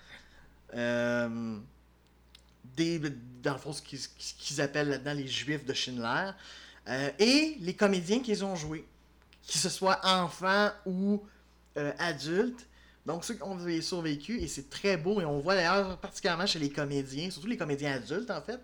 euh, 0.75 1.59
des, 2.77 3.01
dans 3.43 3.55
le 3.55 3.59
fond, 3.59 3.73
ce 3.73 3.83
qu'ils 3.83 4.61
appellent 4.61 4.89
là-dedans 4.89 5.15
les 5.15 5.27
juifs 5.27 5.65
de 5.65 5.75
Schindler, 5.75 6.31
euh, 6.89 7.11
et 7.19 7.57
les 7.61 7.75
comédiens 7.75 8.21
qu'ils 8.21 8.45
ont 8.45 8.55
joués, 8.55 8.87
qu'ils 9.43 9.61
ce 9.61 9.69
soit 9.69 10.01
enfants 10.05 10.71
ou 10.87 11.23
adultes. 11.99 12.67
Donc, 13.07 13.25
ceux 13.25 13.35
qui 13.35 13.43
ont 13.43 13.59
survécu, 13.81 14.39
et 14.41 14.47
c'est 14.47 14.71
très 14.71 14.97
beau, 14.97 15.21
et 15.21 15.25
on 15.25 15.41
voit 15.41 15.55
d'ailleurs 15.55 15.99
particulièrement 15.99 16.47
chez 16.47 16.59
les 16.59 16.71
comédiens, 16.71 17.31
surtout 17.31 17.49
les 17.49 17.57
comédiens 17.57 17.95
adultes 17.95 18.31
en 18.31 18.43
fait, 18.43 18.61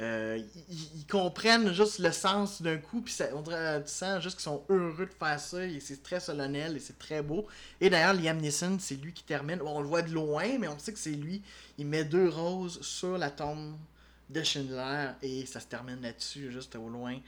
euh, 0.00 0.40
ils, 0.70 1.06
comprennent 1.06 1.72
juste 1.72 1.98
le 1.98 2.10
sens 2.10 2.62
d'un 2.62 2.78
coup, 2.78 3.02
puis 3.02 3.14
on 3.34 3.42
dirait, 3.42 3.82
tu 3.84 3.90
sens 3.90 4.22
juste 4.22 4.36
qu'ils 4.36 4.44
sont 4.44 4.62
heureux 4.68 5.06
de 5.06 5.14
faire 5.18 5.38
ça, 5.38 5.64
et 5.64 5.80
c'est 5.80 6.02
très 6.02 6.20
solennel, 6.20 6.76
et 6.76 6.80
c'est 6.80 6.98
très 6.98 7.22
beau. 7.22 7.46
Et 7.80 7.90
d'ailleurs, 7.90 8.14
Liam 8.14 8.38
Neeson, 8.38 8.78
c'est 8.78 8.96
lui 8.96 9.12
qui 9.12 9.24
termine, 9.24 9.60
on 9.62 9.80
le 9.80 9.86
voit 9.86 10.02
de 10.02 10.12
loin, 10.12 10.58
mais 10.58 10.68
on 10.68 10.78
sait 10.78 10.92
que 10.92 10.98
c'est 10.98 11.10
lui, 11.10 11.42
il 11.78 11.86
met 11.86 12.04
deux 12.04 12.28
roses 12.28 12.80
sur 12.82 13.18
la 13.18 13.30
tombe 13.30 13.76
de 14.30 14.42
Schindler, 14.42 15.08
et 15.22 15.44
ça 15.46 15.60
se 15.60 15.66
termine 15.66 16.00
là-dessus, 16.00 16.50
juste 16.50 16.76
au 16.76 16.88
loin. 16.88 17.18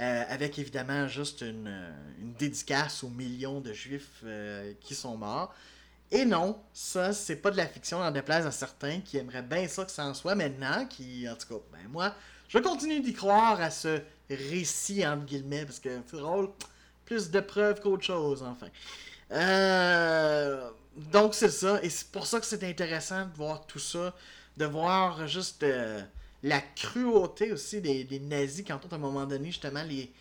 Euh, 0.00 0.24
avec 0.28 0.58
évidemment 0.58 1.06
juste 1.06 1.42
une, 1.42 1.68
euh, 1.68 1.90
dédicace 2.36 3.04
aux 3.04 3.10
millions 3.10 3.60
de 3.60 3.72
juifs 3.72 4.22
euh, 4.24 4.72
qui 4.80 4.94
sont 4.94 5.16
morts. 5.16 5.54
Et 6.14 6.24
non, 6.24 6.56
ça, 6.72 7.12
c'est 7.12 7.34
pas 7.34 7.50
de 7.50 7.56
la 7.56 7.66
fiction, 7.66 7.98
en 7.98 8.10
déplaise 8.12 8.46
à 8.46 8.52
certains 8.52 9.00
qui 9.00 9.16
aimeraient 9.16 9.42
bien 9.42 9.66
ça 9.66 9.84
que 9.84 9.90
ça 9.90 10.06
en 10.06 10.14
soit 10.14 10.36
maintenant, 10.36 10.86
qui, 10.86 11.28
en 11.28 11.34
tout 11.34 11.48
cas, 11.48 11.60
ben 11.72 11.88
moi, 11.90 12.14
je 12.48 12.60
continue 12.60 13.00
d'y 13.00 13.12
croire 13.12 13.60
à 13.60 13.68
ce 13.72 14.00
récit, 14.30 15.04
entre 15.04 15.24
guillemets, 15.24 15.64
parce 15.64 15.80
que 15.80 15.88
c'est 16.08 16.16
drôle, 16.16 16.50
plus 17.04 17.32
de 17.32 17.40
preuves 17.40 17.80
qu'autre 17.80 18.04
chose, 18.04 18.44
enfin. 18.44 18.68
donc 21.12 21.34
c'est 21.34 21.50
ça, 21.50 21.82
et 21.82 21.90
c'est 21.90 22.06
pour 22.12 22.28
ça 22.28 22.38
que 22.38 22.46
c'est 22.46 22.62
intéressant 22.62 23.26
de 23.26 23.34
voir 23.34 23.66
tout 23.66 23.80
ça, 23.80 24.14
de 24.56 24.66
voir 24.66 25.26
juste 25.26 25.66
la 26.44 26.60
cruauté 26.60 27.50
aussi 27.50 27.80
des, 27.80 28.20
nazis 28.20 28.64
quand 28.64 28.78
à 28.88 28.94
un 28.94 28.98
moment 28.98 29.26
donné, 29.26 29.46
justement, 29.46 29.82
les 29.82 30.12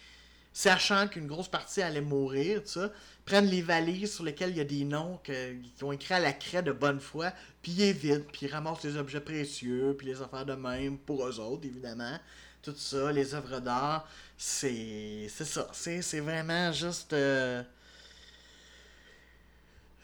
sachant 0.54 1.08
qu'une 1.08 1.28
grosse 1.28 1.48
partie 1.50 1.84
allait 1.84 2.02
mourir, 2.02 2.64
tout 2.64 2.70
ça, 2.70 2.92
prennent 3.26 3.48
les 3.48 3.62
valises 3.62 4.16
sur 4.16 4.24
lesquelles 4.24 4.52
il 4.52 4.58
y 4.58 4.62
a 4.62 4.66
des 4.66 4.84
noms 4.84 5.20
qui 5.24 5.84
ont 5.84 5.92
écrit 5.92 6.14
à 6.14 6.20
la 6.20 6.34
craie 6.34 6.64
de 6.64 6.72
bonne 6.72 7.00
foi, 7.00 7.32
puis 7.62 7.72
ils 7.72 7.82
évitent, 7.84 8.28
puis 8.32 8.48
ils 8.48 8.52
ramassent 8.52 8.84
les 8.84 8.98
objets 8.98 9.22
précieux, 9.22 9.96
puis 9.98 10.08
les 10.08 10.22
affaires 10.22 10.46
de 10.46 10.56
même 10.56 10.98
pour 10.98 11.26
eux 11.28 11.40
autres, 11.40 11.66
évidemment. 11.66 12.18
Tout 12.62 12.76
ça, 12.78 13.12
les 13.12 13.34
œuvres 13.34 13.60
d'art, 13.60 14.08
c'est 14.38 15.28
c'est 15.30 15.46
ça. 15.46 15.70
C'est 15.74 16.20
vraiment 16.20 16.72
juste... 16.72 17.14
Euh, 17.14 17.64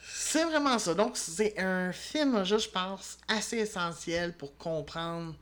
c'est 0.02 0.44
vraiment 0.44 0.78
ça. 0.78 0.94
Donc, 0.94 1.18
c'est 1.18 1.58
un 1.60 1.92
film, 1.92 2.44
je 2.44 2.70
pense, 2.70 3.18
assez 3.28 3.58
essentiel 3.58 4.34
pour 4.34 4.56
comprendre 4.58 5.36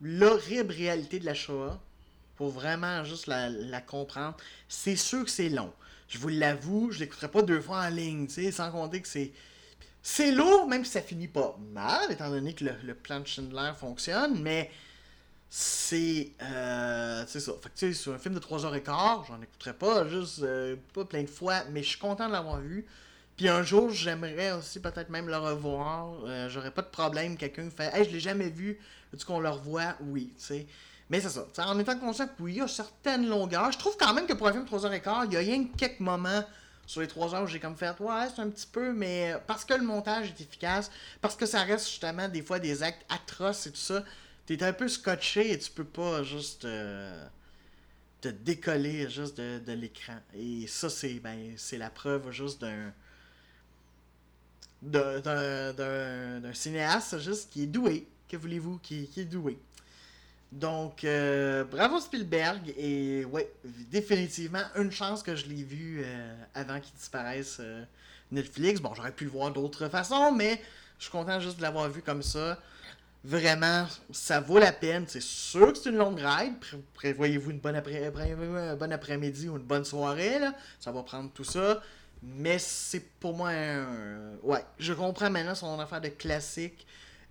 l'horrible 0.00 0.72
réalité 0.72 1.18
de 1.18 1.24
la 1.24 1.34
Shoah, 1.34 1.80
pour 2.36 2.50
vraiment 2.50 3.04
juste 3.04 3.26
la, 3.26 3.80
comprendre, 3.80 4.36
c'est 4.68 4.96
sûr 4.96 5.24
que 5.24 5.30
c'est 5.30 5.48
long. 5.48 5.72
Je 6.08 6.18
vous 6.18 6.28
l'avoue, 6.28 6.90
je 6.92 7.00
l'écouterai 7.00 7.28
pas 7.28 7.42
deux 7.42 7.60
fois 7.60 7.82
en 7.82 7.88
ligne, 7.88 8.26
tu 8.26 8.34
sais, 8.34 8.52
sans 8.52 8.70
compter 8.70 9.00
que 9.00 9.08
c'est. 9.08 9.32
C'est 10.02 10.32
lourd, 10.32 10.68
même 10.68 10.84
si 10.84 10.90
ça 10.90 11.00
finit 11.00 11.28
pas 11.28 11.58
mal, 11.72 12.12
étant 12.12 12.28
donné 12.28 12.52
que 12.52 12.64
le, 12.64 12.94
plan 12.94 13.20
de 13.20 13.26
Schindler 13.26 13.72
fonctionne, 13.78 14.42
mais 14.42 14.70
c'est. 15.48 16.32
Euh, 16.42 17.24
c'est 17.26 17.40
ça. 17.40 17.52
Fait 17.62 17.70
que, 17.70 17.74
tu 17.74 17.86
sais, 17.86 17.92
sur 17.94 18.12
un 18.12 18.18
film 18.18 18.34
de 18.34 18.40
3h15, 18.40 19.28
j'en 19.28 19.40
écouterai 19.40 19.72
pas 19.72 20.06
juste 20.06 20.40
euh, 20.42 20.76
pas 20.92 21.06
plein 21.06 21.22
de 21.22 21.30
fois, 21.30 21.64
mais 21.70 21.82
je 21.82 21.88
suis 21.88 21.98
content 21.98 22.26
de 22.28 22.32
l'avoir 22.32 22.60
vu. 22.60 22.86
Puis 23.36 23.48
un 23.48 23.62
jour, 23.62 23.90
j'aimerais 23.90 24.52
aussi 24.52 24.80
peut-être 24.80 25.10
même 25.10 25.26
le 25.26 25.36
revoir. 25.36 26.14
Euh, 26.24 26.48
j'aurais 26.48 26.70
pas 26.70 26.82
de 26.82 26.88
problème. 26.88 27.36
Quelqu'un 27.36 27.68
fait 27.70 27.90
Hey, 27.94 28.04
je 28.04 28.10
l'ai 28.10 28.20
jamais 28.20 28.48
vu. 28.48 28.78
Veux-tu 29.12 29.24
qu'on 29.24 29.40
le 29.40 29.48
revoit 29.48 29.96
Oui, 30.00 30.32
tu 30.38 30.44
sais. 30.44 30.66
Mais 31.10 31.20
c'est 31.20 31.30
ça. 31.30 31.46
en 31.58 31.78
étant 31.78 31.98
conscient 31.98 32.26
que 32.26 32.32
oui, 32.40 32.52
il 32.54 32.58
y 32.58 32.60
a 32.60 32.68
certaines 32.68 33.28
longueurs. 33.28 33.70
Je 33.72 33.78
trouve 33.78 33.96
quand 33.98 34.14
même 34.14 34.26
que 34.26 34.32
pour 34.32 34.48
un 34.48 34.52
film 34.52 34.64
de 34.64 34.70
3h15, 34.70 35.26
il 35.26 35.32
y 35.34 35.36
a 35.36 35.40
rien 35.40 35.64
que 35.64 35.76
quelques 35.76 36.00
moments 36.00 36.42
sur 36.86 37.00
les 37.00 37.06
3 37.06 37.34
heures 37.34 37.42
où 37.42 37.46
j'ai 37.46 37.60
comme 37.60 37.76
fait 37.76 37.98
Ouais, 38.00 38.26
c'est 38.34 38.42
un 38.42 38.48
petit 38.48 38.66
peu, 38.66 38.92
mais 38.92 39.34
parce 39.46 39.64
que 39.64 39.74
le 39.74 39.84
montage 39.84 40.28
est 40.28 40.40
efficace, 40.40 40.90
parce 41.20 41.36
que 41.36 41.46
ça 41.46 41.62
reste 41.62 41.88
justement 41.88 42.28
des 42.28 42.42
fois 42.42 42.58
des 42.58 42.82
actes 42.82 43.04
atroces 43.08 43.66
et 43.66 43.70
tout 43.70 43.76
ça, 43.76 44.04
t'es 44.46 44.62
un 44.62 44.72
peu 44.72 44.88
scotché 44.88 45.52
et 45.52 45.58
tu 45.58 45.70
peux 45.70 45.84
pas 45.84 46.22
juste. 46.22 46.64
Euh, 46.64 47.26
te 48.24 48.28
décoller 48.28 49.10
juste 49.10 49.36
de, 49.36 49.58
de 49.58 49.72
l'écran. 49.72 50.16
Et 50.34 50.66
ça, 50.66 50.88
c'est 50.88 51.20
ben, 51.20 51.52
c'est 51.58 51.76
la 51.76 51.90
preuve 51.90 52.30
juste 52.30 52.60
d'un 52.62 52.92
d'un 54.82 56.54
cinéaste 56.54 57.18
juste 57.18 57.50
qui 57.50 57.64
est 57.64 57.66
doué. 57.66 58.06
Que 58.28 58.36
voulez-vous, 58.36 58.78
qui, 58.78 59.08
est 59.16 59.24
doué. 59.24 59.58
Donc, 60.52 61.04
euh, 61.04 61.64
bravo 61.64 62.00
Spielberg. 62.00 62.72
Et 62.76 63.24
ouais, 63.24 63.50
définitivement, 63.90 64.62
une 64.76 64.92
chance 64.92 65.22
que 65.22 65.34
je 65.34 65.46
l'ai 65.46 65.62
vu 65.62 66.02
euh, 66.04 66.34
avant 66.54 66.78
qu'il 66.80 66.94
disparaisse 66.94 67.58
euh, 67.60 67.84
Netflix. 68.30 68.80
Bon, 68.80 68.94
j'aurais 68.94 69.12
pu 69.12 69.24
le 69.24 69.30
voir 69.30 69.50
d'autres 69.50 69.88
façons, 69.88 70.32
mais 70.32 70.60
je 70.98 71.04
suis 71.04 71.12
content 71.12 71.40
juste 71.40 71.56
de 71.56 71.62
l'avoir 71.62 71.88
vu 71.88 72.02
comme 72.02 72.22
ça. 72.22 72.58
Vraiment, 73.24 73.86
ça 74.12 74.40
vaut 74.40 74.58
la 74.58 74.72
peine. 74.72 75.06
C'est 75.08 75.22
sûr 75.22 75.72
que 75.72 75.78
c'est 75.78 75.90
une 75.90 75.96
longue 75.96 76.20
ride. 76.20 76.54
Prévoyez-vous 76.92 77.52
une 77.52 77.58
bonne 77.58 77.74
après, 77.74 78.06
un 78.06 78.76
bon 78.76 78.92
après-midi 78.92 79.48
ou 79.48 79.56
une 79.56 79.62
bonne 79.62 79.84
soirée. 79.84 80.38
Ça 80.78 80.92
va 80.92 81.02
prendre 81.02 81.30
tout 81.32 81.44
ça. 81.44 81.82
Mais 82.22 82.58
c'est 82.58 83.04
pour 83.20 83.34
moi 83.34 83.50
un... 83.50 84.36
Ouais, 84.42 84.64
je 84.78 84.92
comprends 84.92 85.30
maintenant 85.30 85.54
son 85.54 85.78
affaire 85.80 86.00
de 86.00 86.08
classique. 86.08 86.86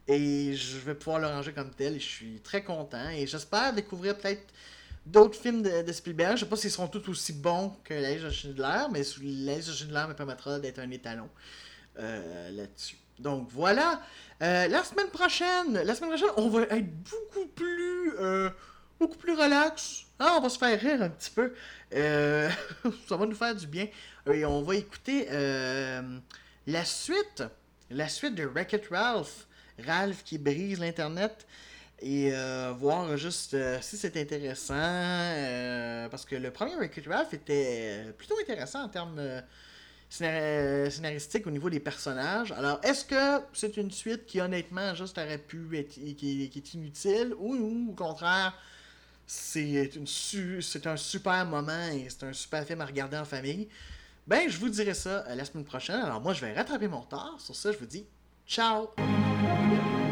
Et 0.08 0.54
je 0.54 0.78
vais 0.80 0.96
pouvoir 0.96 1.20
le 1.20 1.28
ranger 1.28 1.54
comme 1.54 1.72
tel. 1.72 1.96
Et 1.96 2.00
je 2.00 2.08
suis 2.08 2.40
très 2.42 2.64
content. 2.64 3.10
Et 3.10 3.26
j'espère 3.28 3.74
découvrir 3.74 4.18
peut-être 4.18 4.54
d'autres 5.06 5.40
films 5.40 5.62
de, 5.62 5.92
Spielberg. 5.92 6.36
Je 6.36 6.42
sais 6.44 6.50
pas 6.50 6.56
s'ils 6.56 6.72
seront 6.72 6.88
tous 6.88 7.08
aussi 7.10 7.34
bons 7.34 7.74
que 7.84 7.94
La 7.94 8.16
de 8.16 8.30
Schindler. 8.30 8.86
Mais 8.92 9.02
La 9.22 9.56
de 9.58 9.62
Schindler 9.62 10.06
me 10.08 10.14
permettra 10.14 10.60
d'être 10.60 10.80
un 10.80 10.92
étalon 10.92 11.30
euh, 12.00 12.52
là-dessus. 12.52 12.98
Donc 13.20 13.50
voilà. 13.52 14.02
Euh, 14.42 14.68
la 14.68 14.84
semaine 14.84 15.10
prochaine, 15.10 15.74
la 15.74 15.96
semaine 15.96 16.10
prochaine, 16.10 16.34
on 16.38 16.50
va 16.50 16.64
être 16.64 17.04
beaucoup 17.04 17.48
plus, 17.48 18.14
euh, 18.20 18.50
beaucoup 19.00 19.18
plus 19.18 19.34
relax. 19.34 20.06
Ah, 20.20 20.36
on 20.38 20.42
va 20.42 20.50
se 20.50 20.58
faire 20.58 20.80
rire 20.80 21.02
un 21.02 21.10
petit 21.10 21.32
peu. 21.32 21.54
Ça 23.08 23.16
va 23.16 23.26
nous 23.26 23.36
faire 23.36 23.56
du 23.56 23.68
bien. 23.68 23.88
Et 24.32 24.44
on 24.46 24.64
va 24.64 24.76
écouter 24.76 25.28
la 26.66 26.86
suite, 26.86 27.44
la 27.90 28.10
suite 28.10 28.36
de 28.36 28.46
Wreck-It 28.46 28.88
Ralph. 28.90 29.48
Ralph 29.80 30.24
qui 30.24 30.38
brise 30.38 30.80
l'internet 30.80 31.46
et 32.02 32.32
voir 32.78 33.16
juste 33.18 33.56
si 33.82 33.98
c'est 33.98 34.18
intéressant. 34.18 34.74
parce 36.10 36.26
que 36.26 36.36
le 36.36 36.52
premier 36.52 36.76
Wreck-It 36.76 37.08
Ralph 37.08 37.34
était 37.34 38.14
plutôt 38.18 38.36
intéressant 38.42 38.84
en 38.84 38.90
termes 38.90 39.42
scénaristique 40.14 41.48
au 41.48 41.52
niveau 41.52 41.70
des 41.70 41.80
personnages. 41.80 42.52
Alors, 42.52 42.80
est-ce 42.84 43.04
que 43.06 43.44
c'est 43.54 43.78
une 43.78 43.90
suite 43.90 44.26
qui, 44.26 44.40
honnêtement, 44.40 44.94
juste 44.94 45.18
aurait 45.18 45.40
pu 45.40 45.78
être 45.78 45.90
qui, 45.90 46.52
est 46.56 46.74
inutile 46.74 47.34
ou, 47.40 47.90
au 47.90 47.94
contraire, 47.94 48.54
c'est 49.26 49.92
c'est 50.62 50.88
un 50.88 50.98
super 50.98 51.46
moment 51.46 51.88
et 51.92 52.08
c'est 52.10 52.26
un 52.26 52.34
super 52.34 52.66
film 52.66 52.82
à 52.82 52.86
regarder 52.86 53.18
en 53.18 53.26
famille? 53.26 53.68
Ben, 54.28 54.48
je 54.48 54.58
vous 54.58 54.70
dirai 54.70 54.94
ça 54.94 55.26
la 55.36 55.46
semaine 55.46 55.66
prochaine. 55.66 56.00
Alors, 56.00 56.22
moi, 56.22 56.34
je 56.34 56.42
vais 56.46 56.54
rattraper 56.54 56.88
mon 56.88 57.02
retard. 57.02 57.36
Sur 57.40 57.56
ça, 57.56 57.72
je 57.72 57.78
vous 57.78 57.86
dis 57.86 58.06
ciao! 58.48 58.90
Thank 59.44 59.98
you. 59.98 60.03